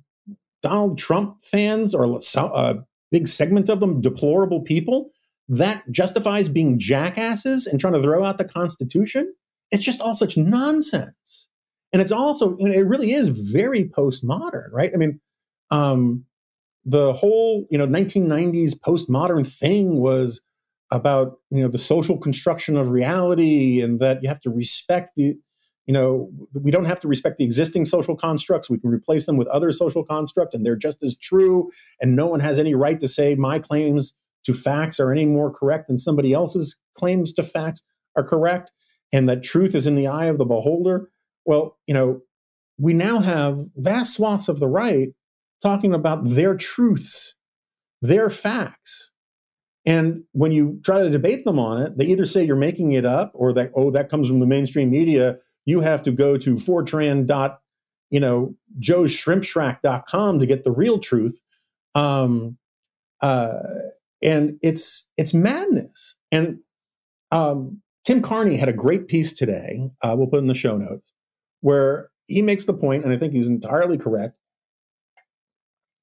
[0.64, 2.76] Donald Trump fans or a
[3.12, 5.12] big segment of them deplorable people,
[5.52, 9.34] that justifies being jackasses and trying to throw out the Constitution.
[9.70, 11.50] It's just all such nonsense.
[11.92, 14.92] And it's also, it really is very postmodern, right?
[14.94, 15.20] I mean,
[15.70, 16.24] um,
[16.86, 20.42] the whole, you know, 1990s postmodern thing was
[20.90, 25.36] about, you know, the social construction of reality and that you have to respect the,
[25.86, 28.70] you know, we don't have to respect the existing social constructs.
[28.70, 31.72] We can replace them with other social constructs, and they're just as true.
[32.00, 34.14] And no one has any right to say my claims
[34.46, 37.82] to facts are any more correct than somebody else's claims to facts
[38.16, 38.72] are correct,
[39.14, 41.10] and that truth is in the eye of the beholder.
[41.46, 42.22] Well, you know,
[42.78, 45.10] we now have vast swaths of the right
[45.62, 47.36] talking about their truths,
[48.02, 49.12] their facts.
[49.86, 53.06] And when you try to debate them on it, they either say you're making it
[53.06, 56.54] up or that, oh, that comes from the mainstream media you have to go to
[56.54, 57.60] Fortran dot,
[58.10, 61.42] you know, joe'sshrimpshack.com to get the real truth.
[61.96, 62.58] Um,
[63.22, 63.60] uh,
[64.22, 66.16] and it's it's madness.
[66.32, 66.60] And
[67.32, 69.92] um, Tim Carney had a great piece today.
[70.02, 71.12] Uh, we'll put in the show notes
[71.62, 74.36] where he makes the point, and I think he's entirely correct,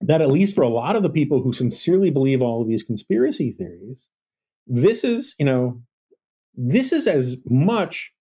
[0.00, 2.82] that at least for a lot of the people who sincerely believe all of these
[2.82, 4.08] conspiracy theories,
[4.66, 5.82] this is you know
[6.54, 8.12] this is as much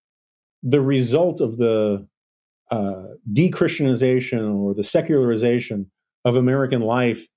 [0.63, 2.07] the result of the
[2.71, 5.89] uh, de-Christianization or the secularization
[6.25, 7.27] of American life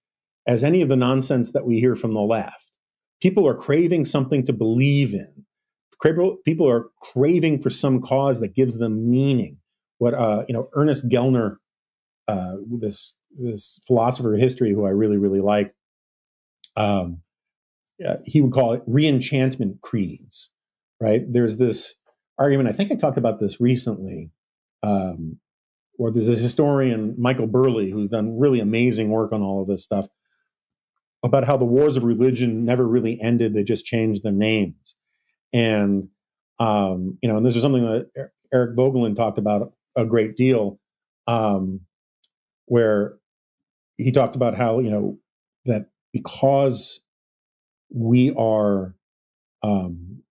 [0.50, 2.72] as any of the nonsense that we hear from the left.
[3.22, 5.46] People are craving something to believe in.
[6.44, 9.58] People are craving for some cause that gives them meaning.
[9.98, 11.56] What uh, you know, Ernest Gellner,
[12.26, 15.72] uh, this this philosopher of history who I really really like,
[16.74, 17.20] um,
[18.04, 20.50] uh, he would call it reenchantment creeds,
[21.00, 21.22] right?
[21.28, 21.94] There's this
[22.38, 22.70] argument.
[22.70, 24.32] I think I talked about this recently.
[24.82, 25.38] Um,
[25.96, 29.84] where there's a historian, Michael Burleigh who's done really amazing work on all of this
[29.84, 30.06] stuff
[31.22, 34.96] about how the wars of religion never really ended; they just changed their names.
[35.52, 36.08] And
[36.58, 40.78] um, you know, and this is something that Eric Voegelin talked about a great deal,
[41.26, 41.80] um,
[42.66, 43.16] where
[43.96, 45.18] he talked about how you know
[45.64, 47.00] that because
[47.92, 48.94] we are
[49.62, 50.22] um,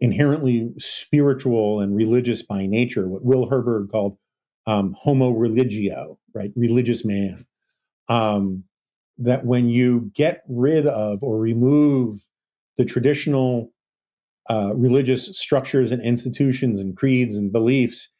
[0.00, 4.18] inherently spiritual and religious by nature, what Will Herberg called
[4.66, 7.46] um, homo religio, right, religious man.
[8.08, 8.64] Um,
[9.18, 12.28] that when you get rid of or remove
[12.76, 13.70] the traditional
[14.48, 18.10] uh, religious structures and institutions and creeds and beliefs,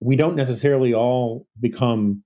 [0.00, 2.22] we don't necessarily all become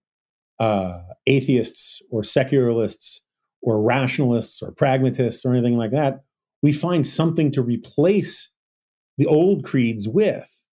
[0.58, 3.22] uh, atheists or secularists
[3.62, 6.20] or rationalists or pragmatists or anything like that.
[6.62, 8.50] We find something to replace
[9.16, 10.66] the old creeds with.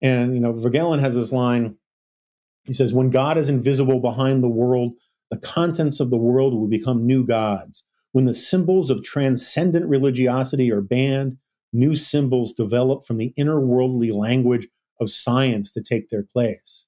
[0.00, 1.76] And, you know, Voegelin has this line.
[2.64, 4.92] He says, When God is invisible behind the world,
[5.34, 7.84] the contents of the world will become new gods.
[8.12, 11.38] When the symbols of transcendent religiosity are banned,
[11.72, 14.68] new symbols develop from the inner worldly language
[15.00, 16.86] of science to take their place.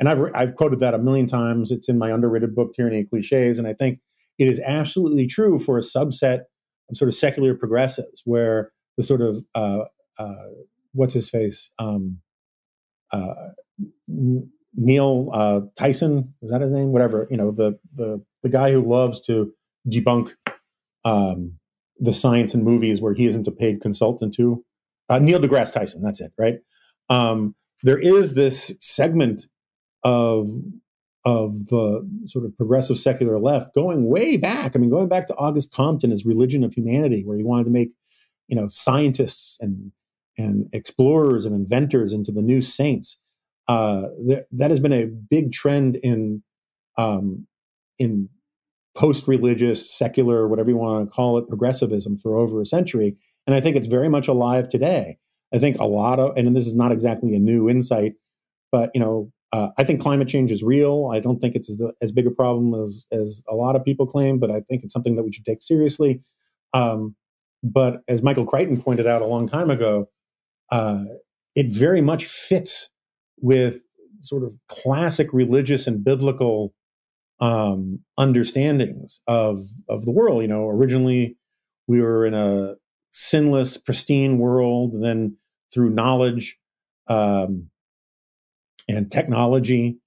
[0.00, 1.70] And I've, I've quoted that a million times.
[1.70, 3.56] It's in my underrated book, Tyranny of Cliches.
[3.56, 4.00] And I think
[4.36, 6.40] it is absolutely true for a subset
[6.90, 9.84] of sort of secular progressives, where the sort of, uh,
[10.18, 10.48] uh,
[10.92, 11.70] what's his face?
[11.78, 12.18] Um,
[13.12, 13.50] uh,
[14.76, 16.92] Neil uh, Tyson, is that his name?
[16.92, 19.52] Whatever, you know, the, the, the guy who loves to
[19.88, 20.34] debunk
[21.04, 21.58] um,
[21.98, 24.64] the science in movies where he isn't a paid consultant to.
[25.08, 26.58] Uh, Neil deGrasse Tyson, that's it, right?
[27.08, 29.46] Um, there is this segment
[30.02, 30.48] of
[31.24, 34.76] of the sort of progressive secular left going way back.
[34.76, 37.64] I mean, going back to Auguste Comte and his Religion of Humanity, where he wanted
[37.64, 37.90] to make,
[38.46, 39.90] you know, scientists and
[40.38, 43.18] and explorers and inventors into the new saints.
[43.68, 46.42] Uh, th- that has been a big trend in
[46.96, 47.46] um,
[47.98, 48.28] in
[48.94, 53.60] post-religious, secular, whatever you want to call it, progressivism for over a century, and I
[53.60, 55.18] think it's very much alive today.
[55.54, 58.14] I think a lot of, and this is not exactly a new insight,
[58.72, 61.10] but you know, uh, I think climate change is real.
[61.12, 64.06] I don't think it's as, as, big a problem as as a lot of people
[64.06, 66.22] claim, but I think it's something that we should take seriously.
[66.74, 67.14] Um,
[67.62, 70.08] but as Michael Crichton pointed out a long time ago,
[70.70, 71.04] uh,
[71.54, 72.90] it very much fits
[73.40, 73.82] with
[74.20, 76.74] sort of classic religious and biblical
[77.40, 79.58] um, understandings of
[79.88, 80.42] of the world.
[80.42, 81.36] You know, originally
[81.86, 82.76] we were in a
[83.12, 85.36] sinless, pristine world, and then
[85.72, 86.58] through knowledge.
[87.08, 87.70] Um,
[88.88, 89.98] and technology,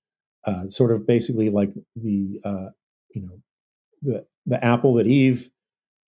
[0.46, 2.70] uh, sort of basically like the uh,
[3.14, 3.42] you know
[4.02, 5.50] the the apple that Eve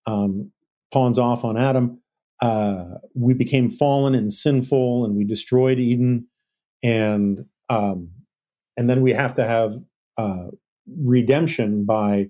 [0.05, 0.51] um,
[0.93, 1.99] pawns off on Adam.
[2.41, 6.27] Uh, we became fallen and sinful, and we destroyed Eden,
[6.83, 8.09] and um,
[8.77, 9.71] and then we have to have
[10.17, 10.47] uh,
[10.87, 12.29] redemption by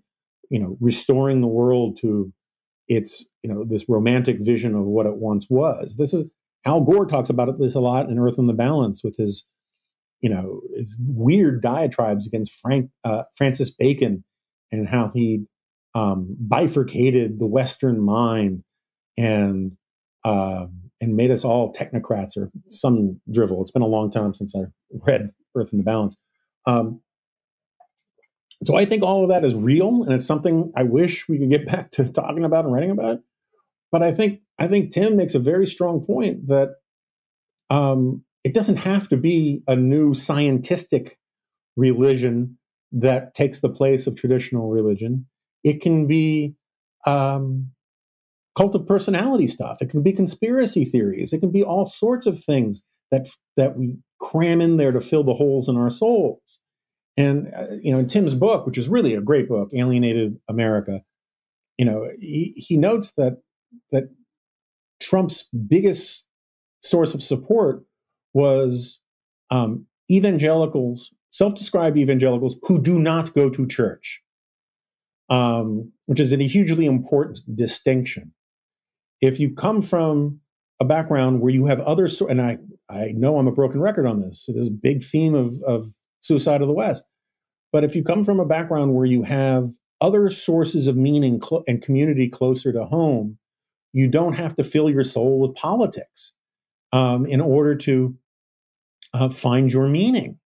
[0.49, 2.32] you know restoring the world to
[2.88, 5.95] its you know this romantic vision of what it once was.
[5.97, 6.26] This is
[6.66, 9.45] Al Gore talks about this a lot in Earth in the Balance with his
[10.22, 10.62] you know,
[10.99, 14.24] weird diatribes against Frank uh, Francis Bacon
[14.72, 15.45] and how he
[15.95, 18.64] um, bifurcated the Western mind
[19.18, 19.74] and
[20.24, 20.68] uh,
[21.02, 23.62] and made us all technocrats or some drivel.
[23.62, 26.16] It's been a long time since I read Earth in the Balance.
[26.68, 27.02] Um,
[28.64, 31.49] so I think all of that is real, and it's something I wish we could
[31.49, 33.20] get back to talking about and writing about.
[33.91, 36.76] But I think I think Tim makes a very strong point that
[37.70, 41.18] um, it doesn't have to be a new scientific
[41.76, 42.58] religion
[42.91, 45.26] that takes the place of traditional religion.
[45.64, 46.56] It can be
[47.08, 47.72] um,
[48.56, 49.82] cult of personality stuff.
[49.82, 51.34] It can be conspiracy theories.
[51.34, 55.24] It can be all sorts of things that that we cram in there to fill
[55.24, 56.60] the holes in our souls.
[57.18, 61.02] And uh, you know, in Tim's book, which is really a great book, Alienated America,
[61.78, 63.41] you know, he, he notes that
[63.91, 64.10] that
[65.02, 66.28] Trump's biggest
[66.84, 67.84] source of support
[68.34, 69.02] was
[69.49, 74.22] um, evangelicals, self described evangelicals who do not go to church,
[75.30, 78.34] um, which is a hugely important distinction.
[79.22, 80.39] If you come from
[80.80, 82.57] a background where you have other, so- and I,
[82.89, 85.49] I know I'm a broken record on this, so this is a big theme of,
[85.67, 85.84] of
[86.22, 87.03] Suicide of the West.
[87.72, 89.65] But if you come from a background where you have
[90.01, 93.38] other sources of meaning cl- and community closer to home,
[93.93, 96.34] you don't have to fill your soul with politics
[96.91, 98.15] um, in order to
[99.13, 100.39] uh, find your meaning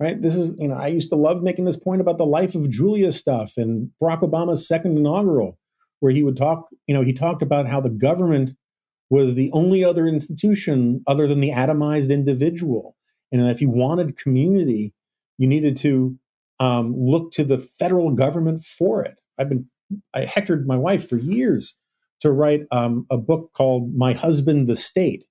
[0.00, 2.54] right this is you know i used to love making this point about the life
[2.54, 5.58] of julia stuff and barack obama's second inaugural
[6.02, 8.56] where he would talk, you know, he talked about how the government
[9.08, 12.96] was the only other institution other than the atomized individual.
[13.30, 14.94] And if you wanted community,
[15.38, 16.18] you needed to
[16.58, 19.14] um, look to the federal government for it.
[19.38, 19.66] I've been,
[20.12, 21.76] I hectored my wife for years
[22.18, 25.24] to write um, a book called My Husband, the State,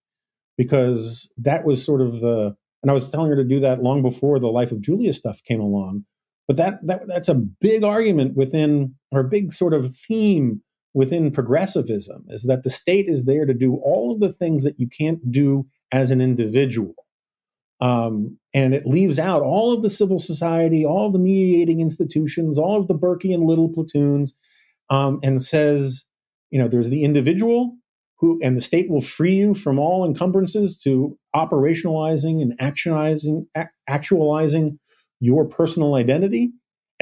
[0.58, 4.02] because that was sort of the, and I was telling her to do that long
[4.02, 6.06] before the Life of Julia stuff came along.
[6.48, 10.62] But that, that that's a big argument within, a big sort of theme
[10.94, 14.80] within progressivism is that the state is there to do all of the things that
[14.80, 16.94] you can't do as an individual.
[17.80, 22.60] Um, and it leaves out all of the civil society, all of the mediating institutions,
[22.60, 24.34] all of the Burkean little platoons,
[24.90, 26.06] um, and says,
[26.52, 27.76] you know, there's the individual
[28.18, 33.48] who, and the state will free you from all encumbrances to operationalizing and actionizing,
[33.88, 34.78] actualizing
[35.20, 36.52] your personal identity.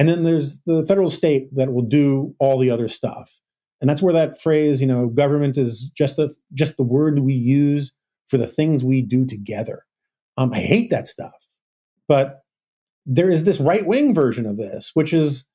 [0.00, 3.38] And then there's the federal state that will do all the other stuff.
[3.82, 7.34] And that's where that phrase, you know, government is just the just the word we
[7.34, 7.92] use
[8.26, 9.84] for the things we do together.
[10.38, 11.46] Um, I hate that stuff.
[12.08, 12.40] But
[13.04, 15.46] there is this right wing version of this, which is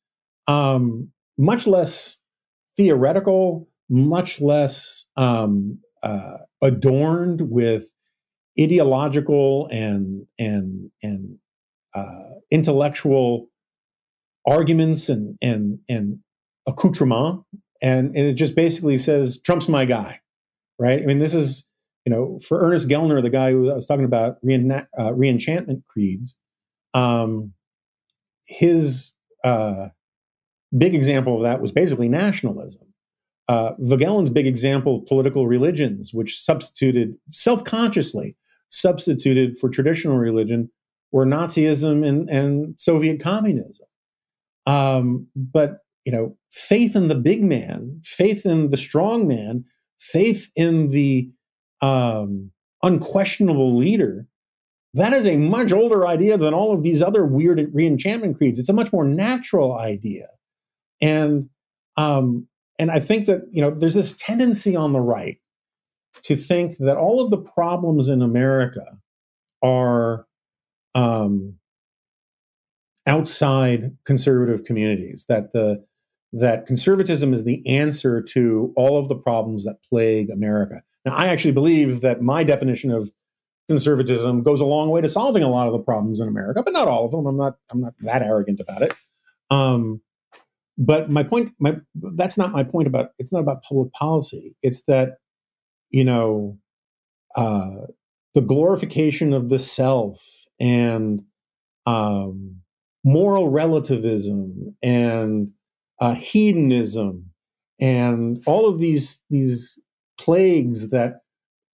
[0.48, 2.18] um, much less
[2.78, 7.92] theoretical, much less um, uh, adorned with
[8.60, 11.40] ideological and and and
[11.96, 13.50] uh, intellectual
[14.48, 16.20] arguments and and and
[16.68, 17.44] accoutrement
[17.82, 20.20] and, and it just basically says Trump's my guy,
[20.80, 21.02] right?
[21.02, 21.66] I mean, this is
[22.06, 26.36] you know for Ernest Gellner, the guy who I was talking about uh, reenchantment creeds.
[26.94, 27.54] Um,
[28.48, 29.88] his uh,
[30.78, 32.84] big example of that was basically nationalism.
[33.48, 33.74] Uh,
[34.34, 38.36] big example of political religions, which substituted self-consciously
[38.70, 40.70] substituted for traditional religion,
[41.12, 43.86] were Nazism and, and Soviet communism.
[44.66, 49.66] Um, but you know, faith in the big man, faith in the strong man,
[50.00, 51.30] faith in the
[51.82, 52.52] um,
[52.84, 54.28] unquestionable leader,
[54.94, 58.60] that is a much older idea than all of these other weird reenchantment creeds.
[58.60, 60.28] It's a much more natural idea,
[61.02, 61.50] and
[61.98, 62.48] um,
[62.80, 65.38] and I think that you know there's this tendency on the right
[66.24, 68.98] to think that all of the problems in America
[69.62, 70.26] are
[70.94, 71.56] um,
[73.08, 75.26] outside conservative communities.
[75.30, 75.84] That the
[76.34, 80.82] that conservatism is the answer to all of the problems that plague America.
[81.06, 83.10] Now, I actually believe that my definition of
[83.70, 86.74] conservatism goes a long way to solving a lot of the problems in America, but
[86.74, 87.26] not all of them.
[87.26, 88.94] I'm not I'm not that arrogant about it.
[89.50, 90.02] Um,
[90.78, 94.56] but my point, my that's not my point about it's not about public policy.
[94.62, 95.18] It's that
[95.90, 96.60] you know
[97.36, 97.88] uh,
[98.34, 101.22] the glorification of the self and
[101.86, 102.62] um,
[103.06, 105.52] moral relativism and
[106.02, 107.30] uh, hedonism,
[107.80, 109.80] and all of these these
[110.20, 111.22] plagues that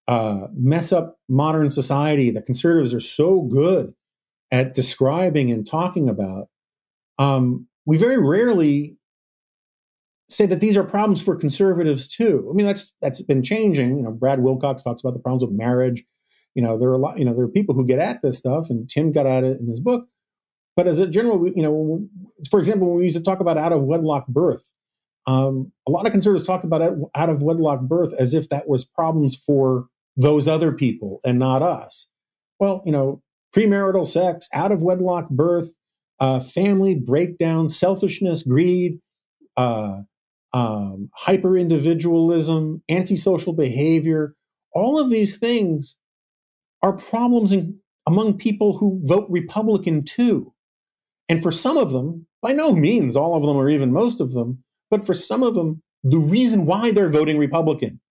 [0.08, 3.94] uh, mess up modern society that conservatives are so good
[4.52, 6.50] at describing and talking about.
[7.18, 8.98] Um, we very rarely
[10.30, 12.48] say that these are problems for conservatives too.
[12.52, 13.98] I mean, that's that's been changing.
[13.98, 16.04] You know, Brad Wilcox talks about the problems of marriage.
[16.56, 17.18] You know, there are a lot.
[17.18, 19.60] You know, there are people who get at this stuff, and Tim got at it
[19.60, 20.08] in his book.
[20.76, 22.08] But as a general, you know,
[22.50, 24.72] for example, when we used to talk about out of wedlock birth,
[25.28, 26.82] um, a lot of conservatives talked about
[27.14, 31.62] out of wedlock birth as if that was problems for those other people and not
[31.62, 32.08] us.
[32.60, 33.22] Well, you know,
[33.56, 35.76] premarital sex, out of wedlock birth,
[36.20, 39.00] uh, family breakdown, selfishness, greed,
[39.58, 40.02] uh,
[40.54, 44.36] um, hyper individualism, antisocial behavior,
[44.74, 45.98] all of these things
[46.82, 50.54] are problems in, among people who vote Republican too.
[51.32, 54.34] And for some of them, by no means all of them or even most of
[54.34, 58.02] them, but for some of them, the reason why they're voting Republican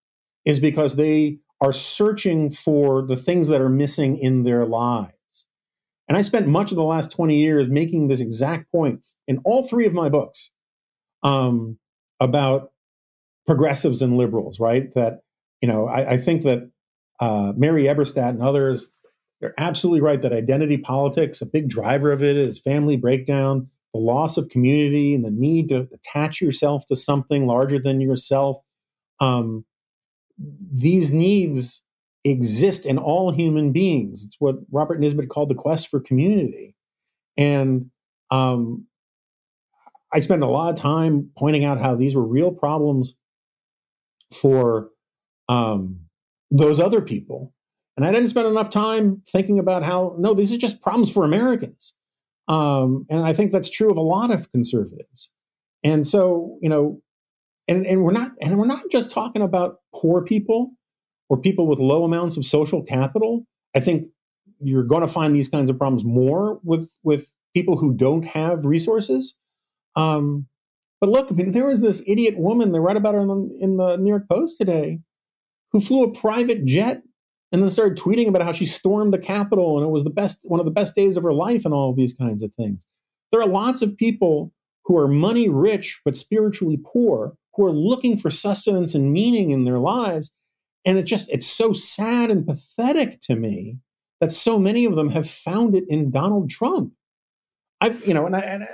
[0.46, 5.12] is because they are searching for the things that are missing in their lives.
[6.08, 9.68] And I spent much of the last 20 years making this exact point in all
[9.68, 10.50] three of my books
[11.22, 11.78] um,
[12.20, 12.72] about
[13.46, 14.94] progressives and liberals, right?
[14.94, 15.20] That,
[15.60, 16.70] you know, I, I think that
[17.20, 18.86] uh, Mary Eberstadt and others
[19.40, 24.00] they're absolutely right that identity politics, a big driver of it is family breakdown, the
[24.00, 28.56] loss of community, and the need to attach yourself to something larger than yourself.
[29.18, 29.64] Um,
[30.38, 31.82] these needs
[32.24, 34.24] exist in all human beings.
[34.24, 36.74] It's what Robert Nisbet called the quest for community.
[37.38, 37.90] And
[38.30, 38.86] um,
[40.12, 43.14] I spent a lot of time pointing out how these were real problems
[44.32, 44.90] for
[45.48, 46.00] um,
[46.50, 47.54] those other people
[47.96, 51.24] and I didn't spend enough time thinking about how, no, these are just problems for
[51.24, 51.94] Americans.
[52.48, 55.30] Um, and I think that's true of a lot of conservatives.
[55.84, 57.00] And so, you know,
[57.68, 60.72] and and we're not and we're not just talking about poor people
[61.28, 63.46] or people with low amounts of social capital.
[63.74, 64.06] I think
[64.60, 68.64] you're going to find these kinds of problems more with with people who don't have
[68.64, 69.34] resources.
[69.96, 70.46] Um,
[71.00, 72.72] but look, I mean, there was this idiot woman.
[72.72, 75.00] They write about her in the, in the New York Post today,
[75.72, 77.02] who flew a private jet
[77.52, 80.38] and then started tweeting about how she stormed the Capitol and it was the best,
[80.42, 82.86] one of the best days of her life, and all of these kinds of things.
[83.30, 84.52] There are lots of people
[84.84, 89.64] who are money rich but spiritually poor who are looking for sustenance and meaning in
[89.64, 90.30] their lives,
[90.84, 93.78] and it just it's so sad and pathetic to me
[94.20, 96.92] that so many of them have found it in Donald Trump.
[97.80, 98.66] I've, you know, and I, and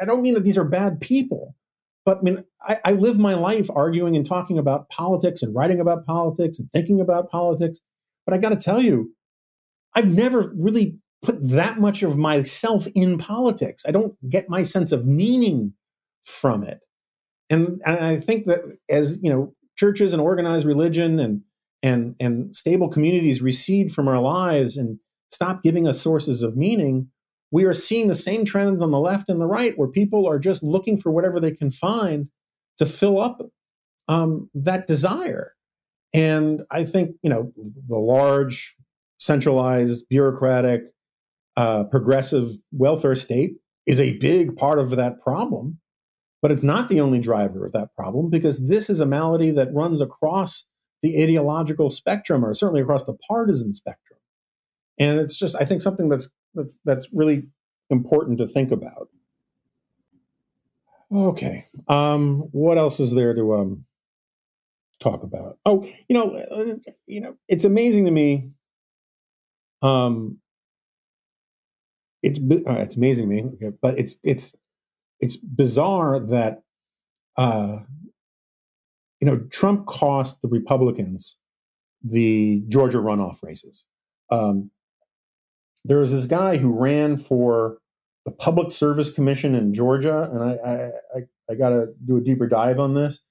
[0.00, 1.56] I don't mean that these are bad people,
[2.04, 5.80] but I mean, I, I, live my life arguing and talking about politics and writing
[5.80, 7.80] about politics and thinking about politics.
[8.26, 9.14] But I got to tell you,
[9.94, 13.84] I've never really put that much of myself in politics.
[13.86, 15.74] I don't get my sense of meaning
[16.22, 16.80] from it.
[17.50, 21.42] And, and I think that as, you know, churches and organized religion and
[21.82, 24.98] and and stable communities recede from our lives and
[25.30, 27.08] stop giving us sources of meaning,
[27.50, 30.38] we are seeing the same trends on the left and the right where people are
[30.38, 32.28] just looking for whatever they can find
[32.78, 33.42] to fill up
[34.08, 35.52] um, that desire.
[36.14, 38.76] And I think, you know, the large,
[39.18, 40.82] centralized, bureaucratic,
[41.56, 45.80] uh, progressive welfare state is a big part of that problem.
[46.40, 49.72] But it's not the only driver of that problem because this is a malady that
[49.72, 50.66] runs across
[51.02, 54.18] the ideological spectrum or certainly across the partisan spectrum.
[54.98, 57.48] And it's just, I think, something that's that's, that's really
[57.90, 59.08] important to think about.
[61.12, 61.66] Okay.
[61.88, 63.84] Um, what else is there to um,
[65.00, 65.58] talk about?
[65.64, 66.74] Oh, you know, uh,
[67.06, 68.50] you know, it's amazing to me.
[69.82, 70.38] Um,
[72.22, 74.56] it's uh, it's amazing to me, okay, but it's it's
[75.20, 76.62] it's bizarre that
[77.36, 77.78] uh,
[79.20, 81.36] you know Trump cost the Republicans
[82.02, 83.86] the Georgia runoff races.
[84.30, 84.70] Um,
[85.84, 87.78] there was this guy who ran for
[88.24, 92.20] the Public Service Commission in Georgia, and I I, I, I got to do a
[92.20, 93.22] deeper dive on this.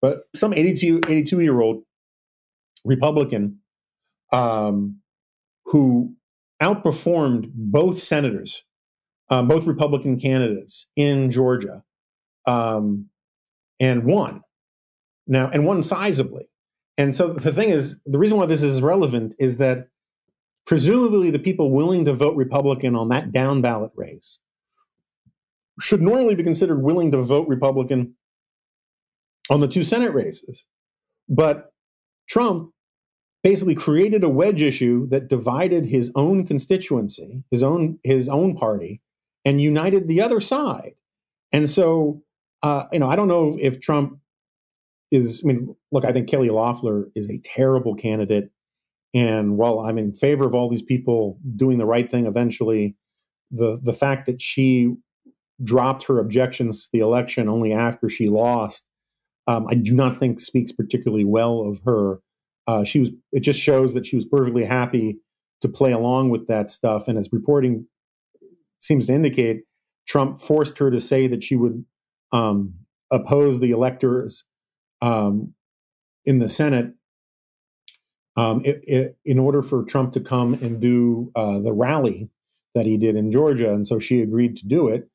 [0.00, 1.84] But some 82, 82 year old
[2.84, 3.58] Republican
[4.32, 5.00] um,
[5.66, 6.14] who
[6.62, 8.64] outperformed both senators,
[9.28, 11.84] um, both Republican candidates in Georgia,
[12.46, 13.06] um,
[13.78, 14.42] and won.
[15.26, 16.44] Now, and won sizably.
[16.98, 19.88] And so the thing is, the reason why this is relevant is that
[20.66, 24.40] presumably the people willing to vote Republican on that down ballot race
[25.80, 28.14] should normally be considered willing to vote Republican
[29.50, 30.64] on the two Senate races.
[31.28, 31.72] But
[32.28, 32.70] Trump
[33.42, 39.02] basically created a wedge issue that divided his own constituency, his own his own party,
[39.44, 40.94] and united the other side.
[41.52, 42.22] And so,
[42.62, 44.18] uh, you know, I don't know if, Trump
[45.10, 45.42] is.
[45.44, 48.50] I mean, look, I think Kelly Loeffler is a terrible candidate.
[49.12, 52.96] And while I'm in favor of all these people doing the right thing eventually,
[53.50, 54.94] the the fact that she
[55.62, 58.86] dropped her objections to the election only after she lost,
[59.50, 62.20] um, I do not think speaks particularly well of her.
[62.68, 63.10] Uh, she was.
[63.32, 65.18] It just shows that she was perfectly happy
[65.60, 67.08] to play along with that stuff.
[67.08, 67.86] And as reporting
[68.80, 69.62] seems to indicate,
[70.06, 71.84] Trump forced her to say that she would
[72.30, 72.74] um,
[73.10, 74.44] oppose the electors
[75.02, 75.54] um,
[76.24, 76.94] in the Senate
[78.36, 82.30] um, it, it, in order for Trump to come and do uh, the rally
[82.76, 83.74] that he did in Georgia.
[83.74, 85.08] And so she agreed to do it.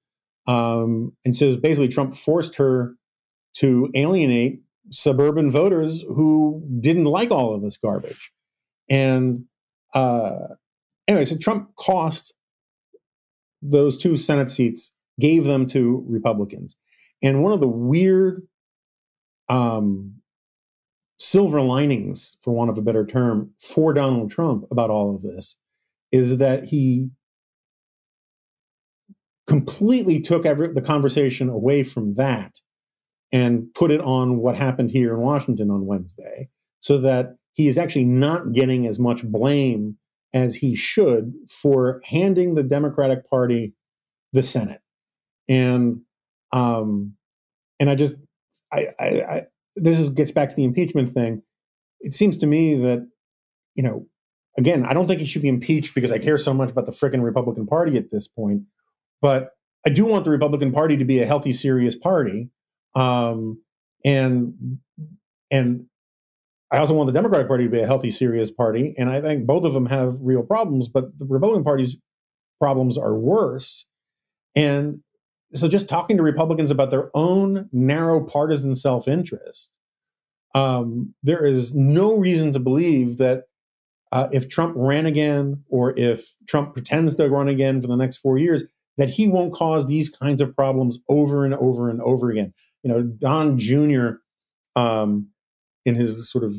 [0.46, 2.96] Um, and so basically, Trump forced her
[3.56, 8.32] to alienate suburban voters who didn't like all of this garbage.
[8.90, 9.46] And
[9.94, 10.56] uh,
[11.08, 12.34] anyway, so Trump cost
[13.62, 16.76] those two Senate seats, gave them to Republicans.
[17.24, 18.44] And one of the weird
[19.50, 20.16] um,
[21.18, 25.56] silver linings, for want of a better term, for Donald Trump about all of this
[26.12, 27.10] is that he
[29.48, 32.52] completely took every, the conversation away from that
[33.32, 36.50] and put it on what happened here in Washington on Wednesday,
[36.80, 39.98] so that he is actually not getting as much blame
[40.34, 43.74] as he should for handing the Democratic Party
[44.34, 44.82] the Senate.
[45.48, 46.02] And
[46.52, 47.14] um,
[47.80, 48.16] and I just
[48.72, 49.42] I, I, I
[49.76, 51.42] this is, gets back to the impeachment thing.
[52.02, 53.08] It seems to me that,
[53.76, 54.08] you know,
[54.58, 56.92] again, I don't think he should be impeached because I care so much about the
[56.92, 58.64] frickin' Republican Party at this point.
[59.22, 59.52] But
[59.86, 62.50] I do want the Republican Party to be a healthy, serious party.
[62.96, 63.62] Um,
[64.04, 64.80] and
[65.52, 65.86] and
[66.72, 68.96] I also want the Democratic Party to be a healthy, serious party.
[68.98, 71.98] And I think both of them have real problems, but the Republican Party's
[72.60, 73.86] problems are worse.
[74.56, 75.02] And
[75.54, 79.72] so just talking to Republicans about their own narrow partisan self interest,
[80.54, 83.44] um, there is no reason to believe that
[84.12, 88.18] uh, if Trump ran again or if Trump pretends to run again for the next
[88.18, 88.64] four years,
[88.98, 92.54] that he won't cause these kinds of problems over and over and over again.
[92.84, 94.18] You know, Don Jr.
[94.76, 95.30] Um,
[95.86, 96.52] in his sort of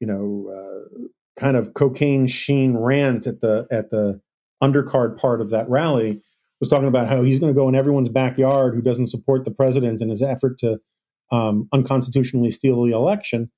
[0.00, 1.06] you know uh,
[1.38, 4.20] kind of cocaine sheen rant at the at the
[4.62, 6.22] undercard part of that rally
[6.60, 9.50] was talking about how he's going to go in everyone's backyard who doesn't support the
[9.50, 10.78] president in his effort to
[11.30, 13.50] um, unconstitutionally steal the election.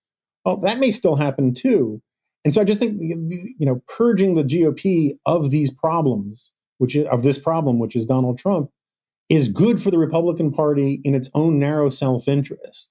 [0.44, 2.02] Well, that may still happen too.
[2.44, 7.07] And so I just think you know purging the GOP of these problems, which is,
[7.09, 8.70] of this problem, which is Donald Trump,
[9.29, 12.91] is good for the Republican Party in its own narrow self-interest.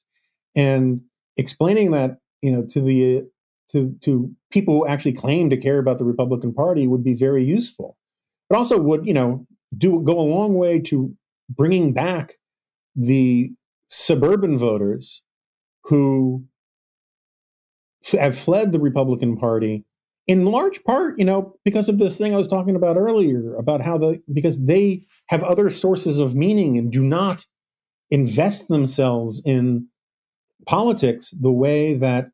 [0.56, 1.02] And
[1.36, 3.24] explaining that you know to the
[3.70, 7.44] to to people who actually claim to care about the Republican Party would be very
[7.44, 7.98] useful.
[8.50, 9.46] But also would you know
[9.78, 11.16] do go a long way to
[11.50, 12.38] bringing back
[12.96, 13.52] the
[13.90, 15.22] suburban voters
[15.84, 16.46] who
[18.06, 19.86] f- have fled the Republican Party
[20.28, 23.82] in large part, you know, because of this thing I was talking about earlier about
[23.82, 27.46] how the because they have other sources of meaning and do not
[28.12, 29.88] invest themselves in
[30.66, 32.30] politics the way that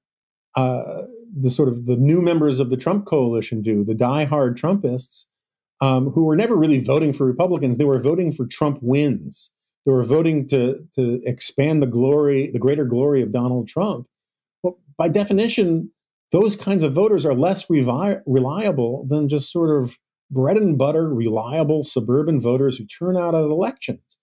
[0.56, 1.04] uh,
[1.40, 5.26] the sort of the new members of the Trump coalition do, the diehard Trumpists,
[5.80, 7.78] um, who were never really voting for Republicans.
[7.78, 9.52] They were voting for Trump wins.
[9.86, 14.08] They were voting to to expand the glory, the greater glory of Donald Trump.
[14.64, 15.92] Well, by definition,
[16.34, 19.98] those kinds of voters are less revi- reliable than just sort of
[20.32, 24.18] bread and butter, reliable suburban voters who turn out at elections.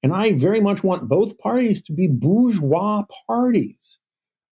[0.00, 3.98] And I very much want both parties to be bourgeois parties.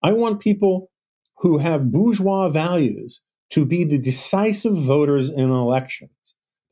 [0.02, 0.90] I want people
[1.38, 6.10] who have bourgeois values to be the decisive voters in elections.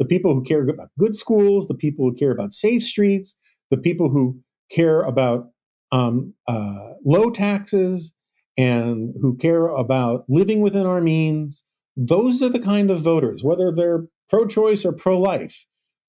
[0.01, 3.36] The people who care about good schools, the people who care about safe streets,
[3.70, 4.40] the people who
[4.72, 5.51] care about
[5.93, 8.12] um, uh, low taxes
[8.59, 11.64] and who care about living within our means.
[11.96, 15.66] Those are the kind of voters, whether they're pro-choice or pro-life,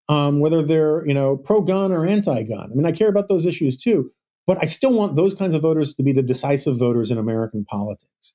[0.09, 2.69] um, whether they're you know pro-gun or anti-gun.
[2.71, 4.11] I mean, I care about those issues too,
[4.47, 7.65] but I still want those kinds of voters to be the decisive voters in American
[7.65, 8.33] politics.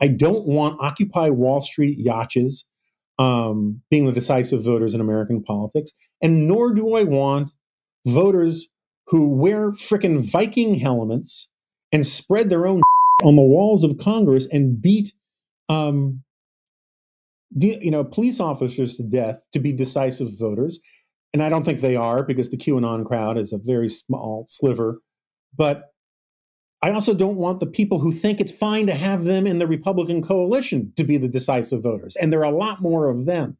[0.00, 2.64] I don't want Occupy Wall Street yachts
[3.18, 5.92] um, being the decisive voters in American politics,
[6.22, 7.52] and nor do I want
[8.06, 8.68] voters
[9.08, 11.48] who wear frickin' Viking helmets
[11.92, 12.80] and spread their own
[13.22, 15.12] on the walls of Congress and beat,
[15.68, 16.22] um,
[17.56, 20.78] you know, police officers to death to be decisive voters.
[21.32, 25.00] And I don't think they are because the QAnon crowd is a very small sliver.
[25.56, 25.84] But
[26.82, 29.66] I also don't want the people who think it's fine to have them in the
[29.66, 32.16] Republican coalition to be the decisive voters.
[32.16, 33.58] And there are a lot more of them.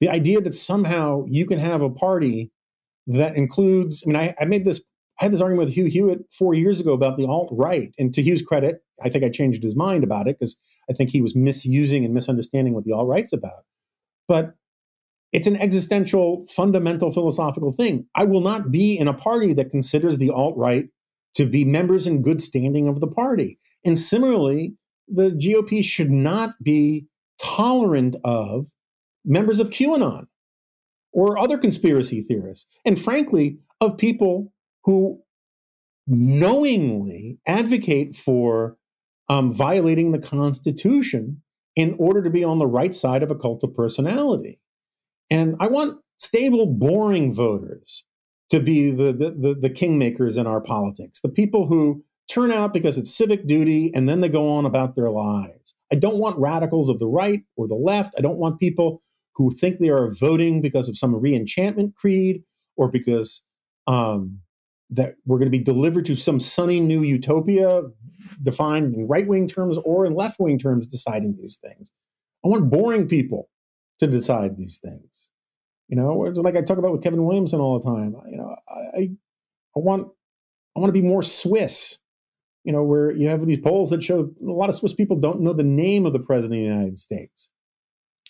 [0.00, 2.50] The idea that somehow you can have a party
[3.06, 4.80] that includes, I mean, I, I made this,
[5.20, 7.92] I had this argument with Hugh Hewitt four years ago about the alt right.
[7.98, 10.56] And to Hugh's credit, I think I changed his mind about it because
[10.88, 13.64] I think he was misusing and misunderstanding what the alt right's about.
[14.28, 14.54] But
[15.32, 18.06] it's an existential, fundamental philosophical thing.
[18.14, 20.88] I will not be in a party that considers the alt right
[21.34, 23.58] to be members in good standing of the party.
[23.84, 24.74] And similarly,
[25.06, 27.06] the GOP should not be
[27.40, 28.68] tolerant of
[29.24, 30.26] members of QAnon
[31.12, 32.66] or other conspiracy theorists.
[32.84, 34.52] And frankly, of people
[34.88, 35.20] who
[36.06, 38.78] knowingly advocate for
[39.28, 41.42] um, violating the Constitution
[41.76, 44.62] in order to be on the right side of a cult of personality.
[45.30, 48.06] And I want stable, boring voters
[48.48, 52.72] to be the, the, the, the kingmakers in our politics, the people who turn out
[52.72, 55.74] because it's civic duty and then they go on about their lives.
[55.92, 58.14] I don't want radicals of the right or the left.
[58.16, 59.02] I don't want people
[59.34, 62.42] who think they are voting because of some reenchantment creed
[62.74, 63.42] or because
[63.86, 64.40] um,
[64.90, 67.82] that we're going to be delivered to some sunny new utopia
[68.42, 71.90] defined in right wing terms or in left wing terms deciding these things.
[72.44, 73.48] I want boring people
[73.98, 75.30] to decide these things.
[75.88, 78.14] You know, like I talk about with Kevin Williamson all the time.
[78.30, 79.10] You know, I
[79.76, 80.08] I want
[80.76, 81.98] I want to be more Swiss.
[82.64, 85.40] You know, where you have these polls that show a lot of Swiss people don't
[85.40, 87.48] know the name of the president of the United States.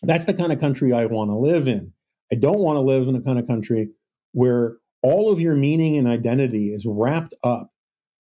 [0.02, 1.92] That's the kind of country I want to live in.
[2.30, 3.88] I don't want to live in a kind of country
[4.32, 7.70] where all of your meaning and identity is wrapped up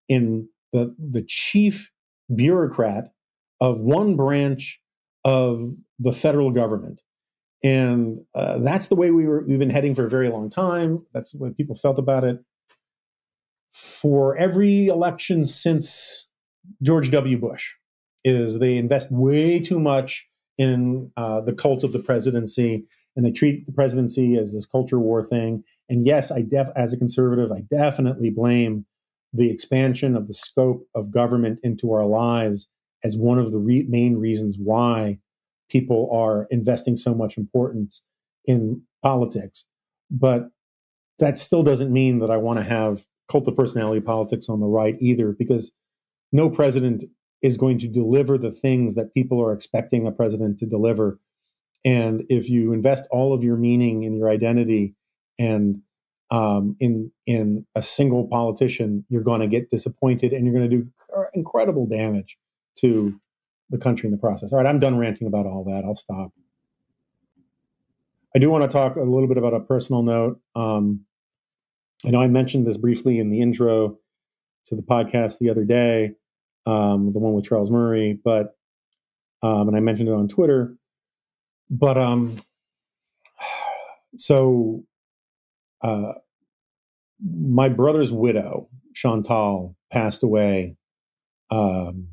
[0.08, 1.90] in the the chief
[2.34, 3.12] bureaucrat
[3.60, 4.80] of one branch
[5.24, 5.60] of
[5.98, 7.00] the federal government.
[7.64, 11.04] And uh, that's the way we were we've been heading for a very long time.
[11.12, 12.38] That's what people felt about it.
[13.70, 16.28] For every election since
[16.82, 17.38] george w.
[17.38, 17.74] Bush
[18.24, 22.84] is they invest way too much in uh, the cult of the presidency
[23.16, 26.92] and they treat the presidency as this culture war thing And yes, I def as
[26.92, 28.86] a conservative, I definitely blame
[29.32, 32.68] the expansion of the scope of government into our lives
[33.04, 35.18] as one of the re- main reasons why
[35.70, 38.02] people are investing so much importance
[38.44, 39.66] in politics.
[40.10, 40.48] But
[41.18, 44.66] that still doesn't mean that I want to have cult of personality politics on the
[44.66, 45.72] right either, because
[46.32, 47.04] no president
[47.42, 51.20] is going to deliver the things that people are expecting a president to deliver.
[51.84, 54.94] And if you invest all of your meaning and your identity
[55.38, 55.82] and
[56.30, 60.76] um, in in a single politician, you're going to get disappointed and you're going to
[60.76, 60.88] do
[61.34, 62.38] incredible damage
[62.76, 63.18] to
[63.70, 64.52] the country in the process.
[64.52, 65.84] All right, I'm done ranting about all that.
[65.84, 66.32] I'll stop.
[68.34, 70.40] I do want to talk a little bit about a personal note.
[70.54, 71.04] Um,
[72.06, 73.98] I know I mentioned this briefly in the intro
[74.66, 76.12] to the podcast the other day,
[76.66, 78.54] um, the one with Charles Murray, but
[79.42, 80.76] um, and I mentioned it on Twitter.
[81.70, 82.40] But um,
[84.16, 84.84] so
[85.82, 86.12] uh,
[87.20, 90.76] my brother's widow, Chantal, passed away
[91.50, 92.08] um,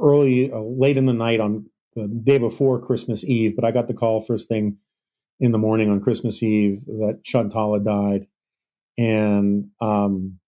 [0.00, 3.54] early, uh, late in the night on the day before Christmas Eve.
[3.56, 4.78] But I got the call first thing
[5.40, 8.26] in the morning on Christmas Eve that Chantal had died,
[8.96, 10.38] and um,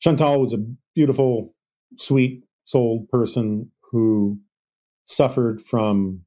[0.00, 0.64] Chantal was a
[0.94, 1.54] beautiful,
[1.96, 4.38] sweet souled person who
[5.06, 6.20] suffered from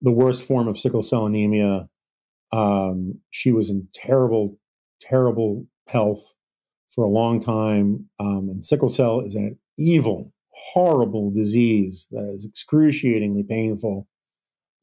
[0.00, 1.88] the worst form of sickle cell anemia
[2.52, 4.58] um, she was in terrible,
[5.00, 6.34] terrible health
[6.88, 8.08] for a long time.
[8.20, 14.06] Um, and sickle cell is an evil, horrible disease that is excruciatingly painful.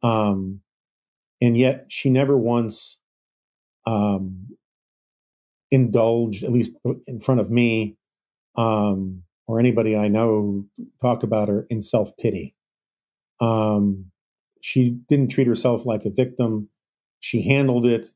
[0.01, 0.61] Um,
[1.41, 2.99] and yet she never once
[3.85, 4.47] um,
[5.71, 6.73] indulged, at least
[7.07, 7.97] in front of me
[8.55, 10.65] um, or anybody I know,
[11.01, 12.55] talked about her in self pity.
[13.39, 14.11] Um,
[14.61, 16.69] she didn't treat herself like a victim.
[17.19, 18.09] She handled it.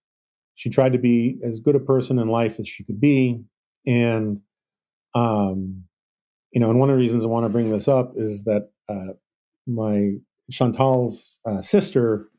[0.56, 3.44] She tried to be as good a person in life as she could be.
[3.86, 4.42] And,
[5.16, 5.86] um,
[6.52, 8.70] you know, and one of the reasons I want to bring this up is that
[8.88, 9.14] uh,
[9.66, 10.12] my
[10.52, 12.30] Chantal's uh, sister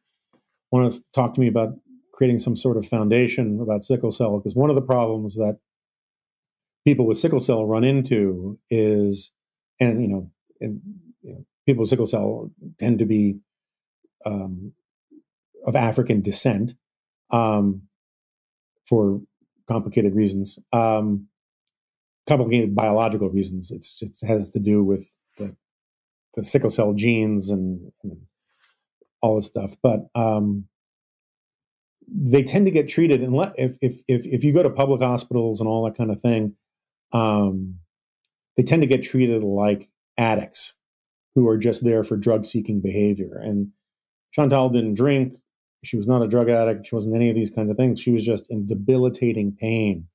[0.70, 1.74] wanted to talk to me about
[2.12, 5.58] creating some sort of foundation about sickle cell because one of the problems that
[6.86, 9.32] people with sickle cell run into is,
[9.80, 10.80] and you know, and
[11.22, 13.38] you know, people with sickle cell tend to be
[14.24, 14.72] um,
[15.64, 16.74] of African descent
[17.30, 17.82] um,
[18.86, 19.20] for
[19.66, 21.28] complicated reasons, um,
[22.28, 23.70] complicated biological reasons.
[23.70, 25.56] It's, it has to do with the,
[26.34, 28.18] the sickle cell genes and, and
[29.20, 29.74] all this stuff.
[29.82, 30.66] But um,
[32.06, 35.60] they tend to get treated unless if, if if if you go to public hospitals
[35.60, 36.54] and all that kind of thing,
[37.12, 37.76] um,
[38.56, 39.88] they tend to get treated like
[40.18, 40.74] addicts
[41.34, 43.38] who are just there for drug seeking behavior.
[43.42, 43.70] And
[44.32, 45.34] Chantal didn't drink.
[45.84, 46.86] She was not a drug addict.
[46.86, 48.00] She wasn't any of these kinds of things.
[48.00, 50.06] She was just in debilitating pain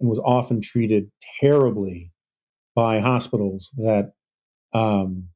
[0.00, 1.10] and was often treated
[1.40, 2.12] terribly
[2.74, 4.12] by hospitals that
[4.72, 5.28] um,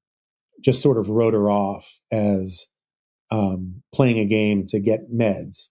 [0.63, 2.67] just sort of wrote her off as
[3.31, 5.69] um, playing a game to get meds.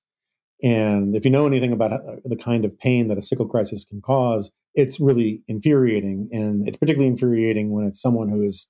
[0.63, 3.83] And if you know anything about uh, the kind of pain that a sickle crisis
[3.83, 6.29] can cause, it's really infuriating.
[6.31, 8.67] And it's particularly infuriating when it's someone who is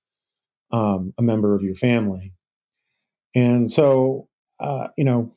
[0.72, 2.34] um, a member of your family.
[3.36, 4.28] And so,
[4.60, 5.34] uh, you know,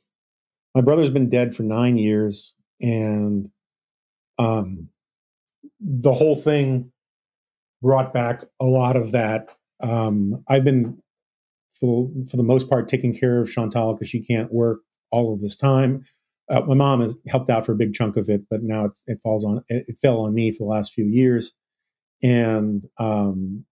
[0.74, 3.50] my brother's been dead for nine years, and
[4.38, 4.88] um,
[5.80, 6.92] the whole thing
[7.82, 9.54] brought back a lot of that.
[9.80, 10.98] Um, I've been,
[11.80, 15.40] for, for the most part, taking care of Chantal because she can't work all of
[15.40, 16.04] this time.
[16.50, 18.98] Uh, my mom has helped out for a big chunk of it, but now it
[19.06, 21.52] it falls on it, it, fell on me for the last few years,
[22.22, 23.64] and um,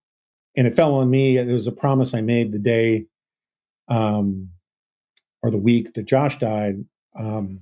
[0.55, 1.37] and it fell on me.
[1.37, 3.07] There was a promise I made the day,
[3.87, 4.49] um,
[5.43, 6.85] or the week that Josh died
[7.17, 7.61] um,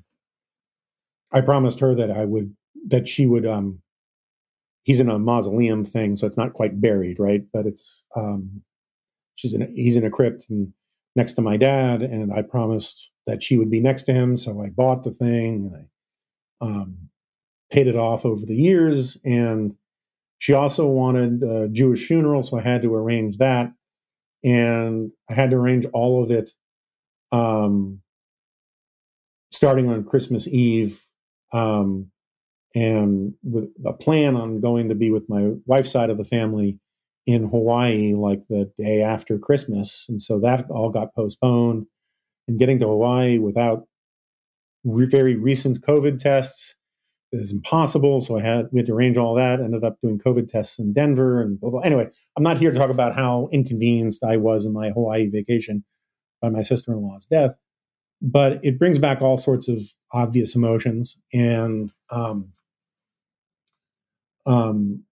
[1.32, 2.56] I promised her that I would
[2.88, 3.46] that she would.
[3.46, 3.82] Um,
[4.84, 7.44] he's in a mausoleum thing, so it's not quite buried, right?
[7.52, 8.62] But it's um,
[9.36, 10.74] she's in a, he's in a crypt and
[11.16, 14.38] next to my dad, and I promised that she would be next to him.
[14.38, 15.88] So I bought the thing and
[16.62, 17.10] I um,
[17.72, 19.18] paid it off over the years.
[19.26, 19.76] And
[20.38, 23.74] she also wanted a Jewish funeral, so I had to arrange that,
[24.44, 26.52] and I had to arrange all of it
[27.32, 28.02] um,
[29.52, 31.02] starting on Christmas Eve,
[31.54, 32.12] um,
[32.76, 36.78] and with a plan on going to be with my wife's side of the family
[37.26, 40.06] in Hawaii like the day after Christmas.
[40.10, 41.88] And so that all got postponed.
[42.48, 43.88] And getting to Hawaii without
[44.84, 46.76] re- very recent COVID tests
[47.32, 48.22] is impossible.
[48.22, 49.60] So I had we had to arrange all that.
[49.60, 51.80] Ended up doing COVID tests in Denver and blah, blah.
[51.80, 52.08] Anyway,
[52.38, 55.84] I'm not here to talk about how inconvenienced I was in my Hawaii vacation
[56.46, 57.56] by my sister-in-law's death.
[58.22, 59.82] but it brings back all sorts of
[60.12, 62.54] obvious emotions and um,
[64.46, 65.04] um,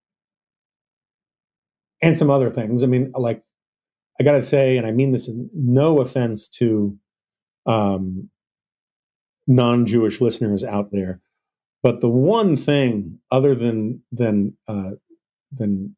[2.01, 2.83] and some other things.
[2.83, 3.43] I mean, like
[4.19, 6.97] I got to say, and I mean this in no offense to
[7.65, 8.29] um,
[9.47, 11.21] non-Jewish listeners out there,
[11.81, 14.91] but the one thing other than than uh,
[15.51, 15.95] than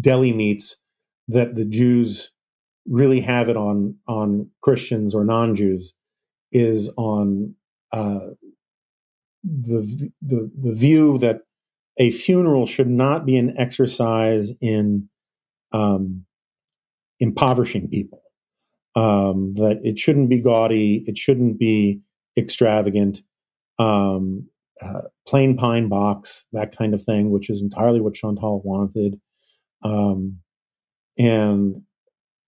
[0.00, 0.76] deli meats
[1.28, 2.30] that the Jews
[2.88, 5.94] really have it on on Christians or non-Jews
[6.52, 7.54] is on
[7.92, 8.30] uh,
[9.44, 11.42] the the the view that
[11.98, 15.08] a funeral should not be an exercise in
[15.72, 16.24] um,
[17.18, 18.22] impoverishing people.
[18.96, 22.00] Um, that it shouldn't be gaudy, it shouldn't be
[22.36, 23.22] extravagant.
[23.78, 24.48] Um,
[24.82, 29.20] uh, plain pine box, that kind of thing, which is entirely what Chantal wanted.
[29.82, 30.38] Um,
[31.18, 31.82] and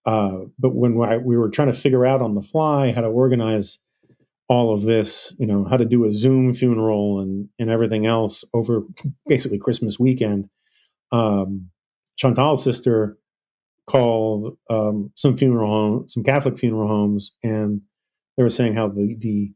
[0.04, 3.08] uh, but when I, we were trying to figure out on the fly how to
[3.08, 3.80] organize
[4.48, 8.44] all of this, you know, how to do a Zoom funeral and and everything else
[8.52, 8.82] over
[9.26, 10.48] basically Christmas weekend,
[11.12, 11.70] um,
[12.16, 13.16] Chantal's sister
[13.86, 17.82] called um, some funeral home, some Catholic funeral homes, and
[18.36, 19.52] they were saying how the the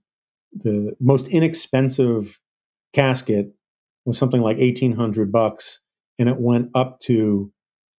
[0.52, 2.40] the most inexpensive
[2.92, 3.52] casket
[4.04, 5.80] was something like eighteen hundred bucks,
[6.18, 7.52] and it went up to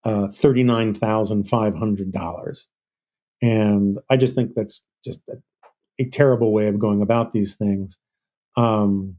[0.07, 2.65] uh, $39,500.
[3.41, 5.33] And I just think that's just a,
[5.99, 7.97] a, terrible way of going about these things.
[8.55, 9.17] Um,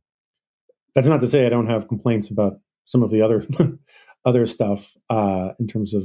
[0.94, 2.54] that's not to say I don't have complaints about
[2.86, 3.46] some of the other
[4.24, 6.04] other stuff uh, in terms of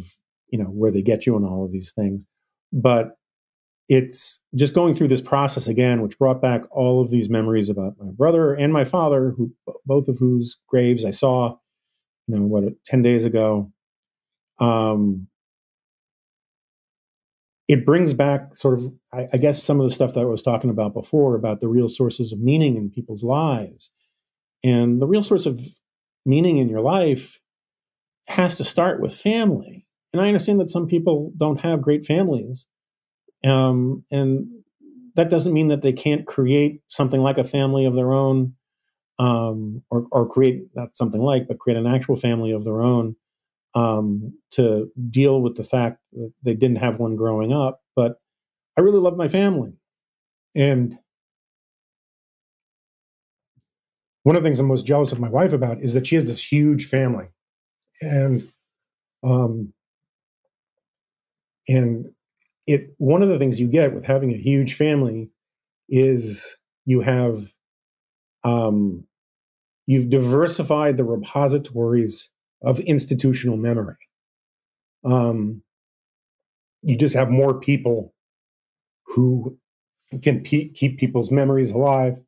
[0.50, 2.26] you know where they get you and all of these things,
[2.74, 3.16] but
[3.88, 7.94] it's just going through this process again, which brought back all of these memories about
[8.00, 9.54] my brother and my father, who
[9.86, 11.56] both of whose graves I saw,
[12.28, 13.73] you know, what ten days ago,
[14.60, 15.28] um,
[17.68, 20.42] it brings back sort of, I, I, guess, some of the stuff that I was
[20.42, 23.90] talking about before about the real sources of meaning in people's lives.
[24.64, 25.60] And the real source of
[26.26, 27.40] meaning in your life
[28.28, 29.86] has to start with family.
[30.12, 32.68] And I understand that some people don't have great families.
[33.44, 34.48] Um, and
[35.16, 38.54] that doesn't mean that they can't create something like a family of their own,
[39.20, 43.16] um, or, or create not something like, but create an actual family of their own
[43.76, 47.82] um, to deal with the fact that they didn't have one growing up.
[47.96, 48.18] But
[48.78, 49.74] I really love my family.
[50.56, 50.98] And
[54.24, 56.26] one of the things I'm most jealous of my wife about is that she has
[56.26, 57.28] this huge family.
[58.02, 58.48] And
[59.24, 59.74] um,
[61.68, 62.08] and
[62.68, 65.30] it one of the things you get with having a huge family
[65.90, 66.56] is
[66.86, 67.38] you have
[68.44, 69.06] um,
[69.86, 72.30] you've diversified the repositories
[72.64, 73.98] of institutional memory.
[75.04, 75.64] Um,
[76.82, 78.14] you just have more people
[79.08, 79.58] who
[80.22, 82.20] can pe- keep people's memories alive.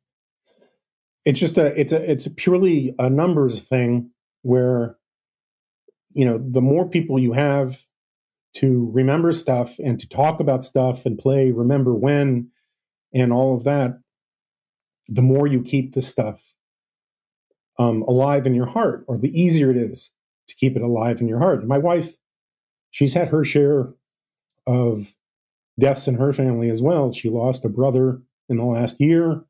[1.24, 4.10] It's just a it's a it's a purely a numbers thing
[4.42, 4.96] where
[6.12, 7.84] you know the more people you have
[8.54, 12.50] to remember stuff and to talk about stuff and play remember when
[13.12, 13.98] and all of that
[15.08, 16.54] the more you keep the stuff
[17.78, 20.10] um, alive in your heart or the easier it is
[20.48, 21.66] to keep it alive in your heart.
[21.66, 22.14] My wife,
[22.90, 23.92] she's had her share
[24.66, 25.16] of
[25.78, 27.12] deaths in her family as well.
[27.12, 29.44] She lost a brother in the last year.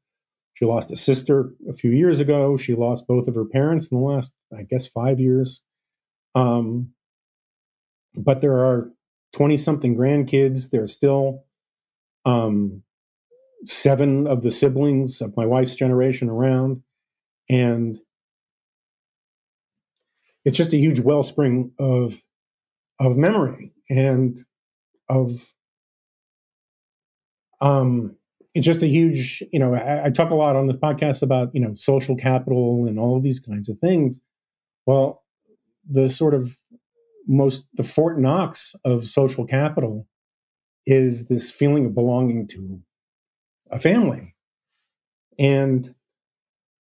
[0.54, 2.56] She lost a sister a few years ago.
[2.56, 5.62] She lost both of her parents in the last, I guess, five years.
[6.34, 6.92] Um,
[8.14, 8.90] but there are
[9.34, 10.70] 20 something grandkids.
[10.70, 11.44] There's still
[12.24, 12.82] um,
[13.64, 16.82] seven of the siblings of my wife's generation around.
[17.50, 17.98] And
[20.46, 22.22] it's just a huge wellspring of
[22.98, 24.44] of memory and
[25.10, 25.30] of
[27.60, 28.16] um
[28.54, 31.50] it's just a huge you know I, I, talk a lot on the podcast about
[31.52, 34.20] you know social capital and all of these kinds of things.
[34.86, 35.22] Well
[35.88, 36.58] the sort of
[37.26, 40.06] most the fort knox of social capital
[40.86, 42.80] is this feeling of belonging to
[43.70, 44.34] a family.
[45.38, 45.92] And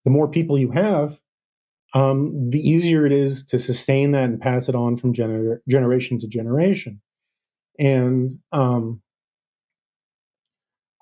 [0.05, 1.19] the more people you have
[1.95, 6.19] um, the easier it is to sustain that and pass it on from gener- generation
[6.19, 7.01] to generation.
[7.79, 9.01] And um,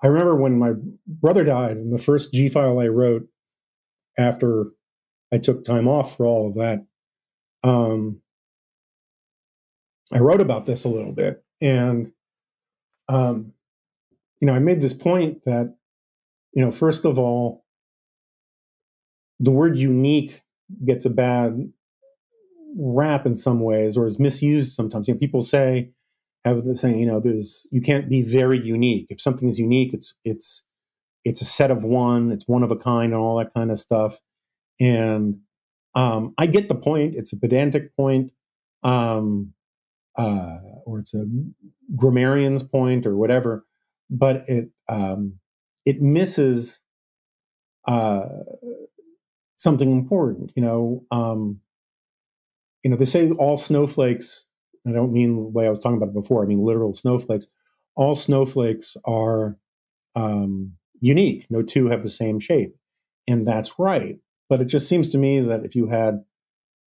[0.02, 0.72] I remember when my
[1.06, 3.26] brother died, and the first G file I wrote
[4.16, 4.66] after
[5.32, 6.86] I took time off for all of that,
[7.64, 8.20] um,
[10.12, 11.42] I wrote about this a little bit.
[11.60, 12.12] And,
[13.08, 13.52] um,
[14.40, 15.74] you know, I made this point that,
[16.52, 17.64] you know, first of all,
[19.40, 20.43] the word unique
[20.84, 21.72] gets a bad
[22.76, 25.08] rap in some ways or is misused sometimes.
[25.08, 25.90] You know, people say
[26.44, 29.06] have the saying, you know, there's you can't be very unique.
[29.08, 30.64] If something is unique, it's it's
[31.24, 33.78] it's a set of one, it's one of a kind, and all that kind of
[33.78, 34.20] stuff.
[34.80, 35.40] And
[35.94, 37.14] um, I get the point.
[37.14, 38.32] It's a pedantic point,
[38.82, 39.54] um,
[40.16, 41.24] uh, or it's a
[41.96, 43.64] grammarian's point, or whatever.
[44.10, 45.38] But it um,
[45.86, 46.82] it misses
[47.86, 48.26] uh,
[49.64, 50.52] something important.
[50.54, 51.60] You know, um,
[52.84, 54.46] you know, they say all snowflakes.
[54.86, 56.44] I don't mean the way I was talking about it before.
[56.44, 57.48] I mean literal snowflakes.
[57.96, 59.56] All snowflakes are
[60.14, 61.46] um, unique.
[61.48, 62.76] No two have the same shape,
[63.26, 64.18] and that's right.
[64.50, 66.22] But it just seems to me that if you had,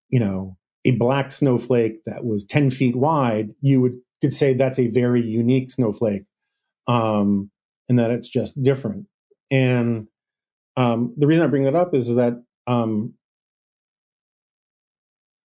[0.09, 4.79] you know, a black snowflake that was ten feet wide, you would could say that's
[4.79, 6.23] a very unique snowflake,
[6.87, 7.51] um,
[7.87, 9.05] and that it's just different.
[9.51, 10.07] And
[10.75, 13.13] um, the reason I bring that up is that um,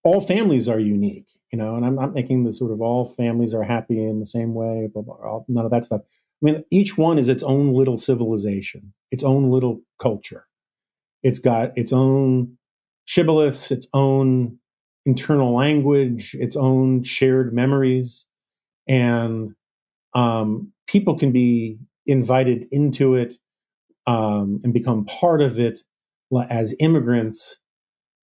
[0.04, 3.54] all families are unique, you know, and I'm not making the sort of all families
[3.54, 6.02] are happy in the same way, blah, blah, blah, none of that stuff.
[6.04, 10.46] I mean, each one is its own little civilization, its own little culture.
[11.22, 12.56] It's got its own
[13.06, 14.58] shibboleths, its own
[15.04, 18.26] internal language, its own shared memories.
[18.86, 19.54] And
[20.14, 23.34] um, people can be invited into it
[24.06, 25.82] um, and become part of it
[26.50, 27.58] as immigrants.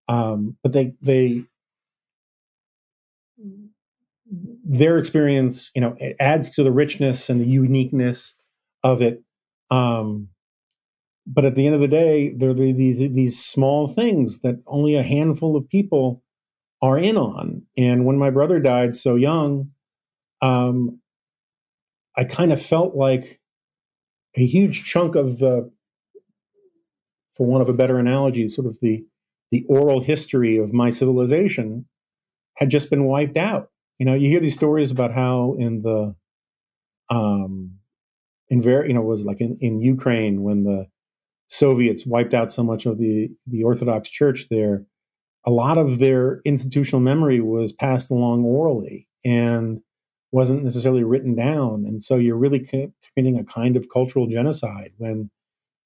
[0.07, 1.45] Um, but they they
[4.63, 8.35] their experience, you know, it adds to the richness and the uniqueness
[8.83, 9.23] of it.
[9.69, 10.29] Um,
[11.27, 14.95] but at the end of the day, they're the, the, these small things that only
[14.95, 16.23] a handful of people
[16.81, 17.63] are in on.
[17.77, 19.71] And when my brother died so young,
[20.41, 20.99] um,
[22.15, 23.39] I kind of felt like
[24.35, 25.71] a huge chunk of the,
[27.35, 29.05] for want of a better analogy, sort of the
[29.51, 31.85] the oral history of my civilization
[32.55, 33.69] had just been wiped out.
[33.99, 36.15] You know, you hear these stories about how in the
[37.09, 37.75] um
[38.49, 40.87] in very you know was like in, in Ukraine when the
[41.47, 44.85] Soviets wiped out so much of the the Orthodox Church there,
[45.45, 49.81] a lot of their institutional memory was passed along orally and
[50.31, 51.85] wasn't necessarily written down.
[51.85, 55.29] And so you're really committing a kind of cultural genocide when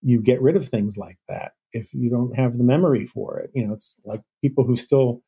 [0.02, 3.52] you get rid of things like that if you don't have the memory for it.
[3.54, 5.22] You know, it's like people who still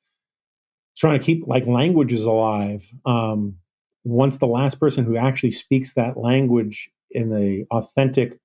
[0.98, 2.82] trying to keep like languages alive.
[3.06, 3.58] Um,
[4.04, 8.40] once the last person who actually speaks that language in a authentic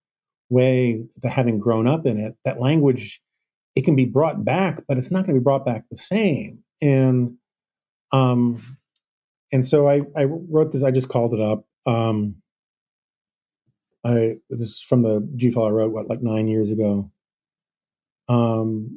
[0.51, 3.21] way, the having grown up in it, that language
[3.75, 6.65] it can be brought back, but it's not going to be brought back the same.
[6.83, 7.37] And
[8.13, 8.63] um,
[9.53, 10.83] and so I I wrote this.
[10.83, 11.65] I just called it up.
[11.87, 12.37] Um,
[14.07, 17.11] I this is from the G file I wrote what like nine years ago.
[18.29, 18.91] Um,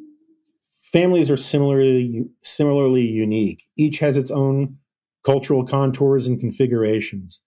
[0.91, 3.63] families are similarly similarly unique.
[3.77, 4.77] Each has its own
[5.25, 7.41] cultural contours and configurations.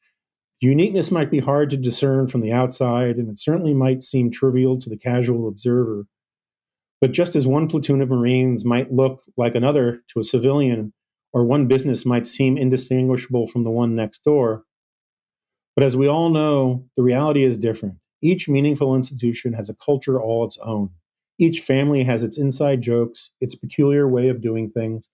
[0.61, 4.79] Uniqueness might be hard to discern from the outside, and it certainly might seem trivial
[4.79, 6.07] to the casual observer.
[7.01, 10.93] But just as one platoon of Marines might look like another to a civilian,
[11.33, 14.63] or one business might seem indistinguishable from the one next door,
[15.75, 17.97] but as we all know, the reality is different.
[18.23, 20.91] Each meaningful institution has a culture all its own.
[21.39, 25.09] Each family has its inside jokes, its peculiar way of doing things,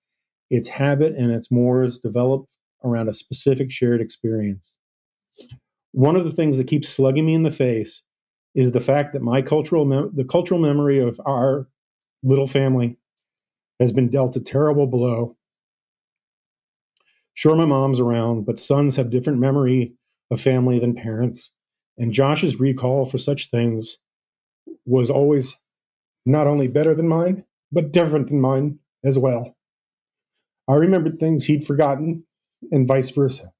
[0.50, 4.76] its habit and its mores developed around a specific shared experience.
[5.92, 8.02] One of the things that keeps slugging me in the face
[8.54, 11.68] is the fact that my cultural mem- the cultural memory of our
[12.22, 12.96] little family
[13.80, 15.36] has been dealt a terrible blow.
[17.34, 19.94] Sure, my mom's around, but sons have different memory
[20.30, 21.50] of family than parents,
[21.96, 23.98] and Josh's recall for such things
[24.84, 25.56] was always
[26.24, 29.56] not only better than mine, but different than mine as well.
[30.68, 32.24] I remembered things he'd forgotten,
[32.70, 33.52] and vice versa.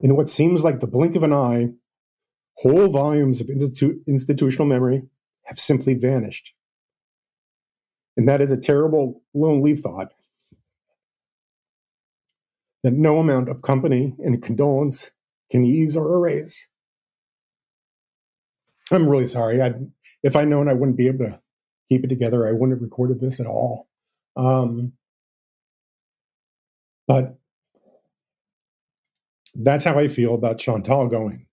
[0.00, 1.70] In what seems like the blink of an eye,
[2.58, 5.02] whole volumes of institu- institutional memory
[5.44, 6.54] have simply vanished.
[8.16, 10.12] And that is a terrible, lonely thought
[12.84, 15.10] that no amount of company and condolence
[15.50, 16.68] can ease or erase.
[18.92, 19.62] I'm really sorry.
[19.62, 19.72] I,
[20.22, 21.40] if I'd known I wouldn't be able to
[21.88, 23.88] keep it together, I wouldn't have recorded this at all.
[24.36, 24.92] Um,
[27.08, 27.38] but
[29.54, 31.46] that's how I feel about Chantal going.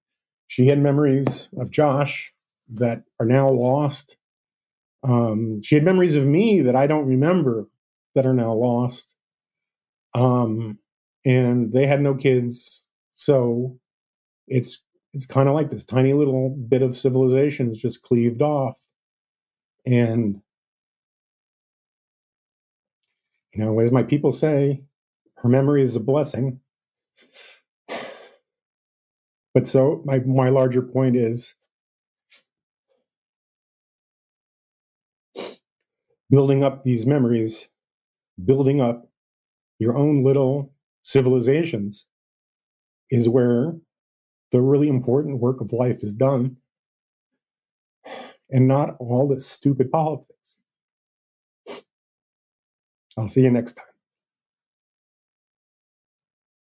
[0.48, 2.34] She had memories of Josh
[2.74, 4.18] that are now lost.
[5.04, 7.70] Um, she had memories of me that I don't remember
[8.16, 9.16] that are now lost.
[10.14, 10.80] Um,
[11.26, 12.86] and they had no kids.
[13.14, 13.80] So
[14.48, 14.84] it's
[15.14, 18.80] it's kind of like this tiny little bit of civilization is just cleaved off.
[19.86, 20.42] And,
[23.54, 24.84] you know, as my people say,
[25.38, 26.60] her memory is a blessing.
[29.54, 31.56] But so my my larger point is
[36.30, 37.68] building up these memories,
[38.44, 39.10] building up
[39.80, 40.72] your own little
[41.04, 42.06] civilizations
[43.10, 43.76] is where
[44.52, 46.58] the really important work of life is done
[48.50, 50.60] and not all this stupid politics.
[53.18, 53.91] I'll see you next time.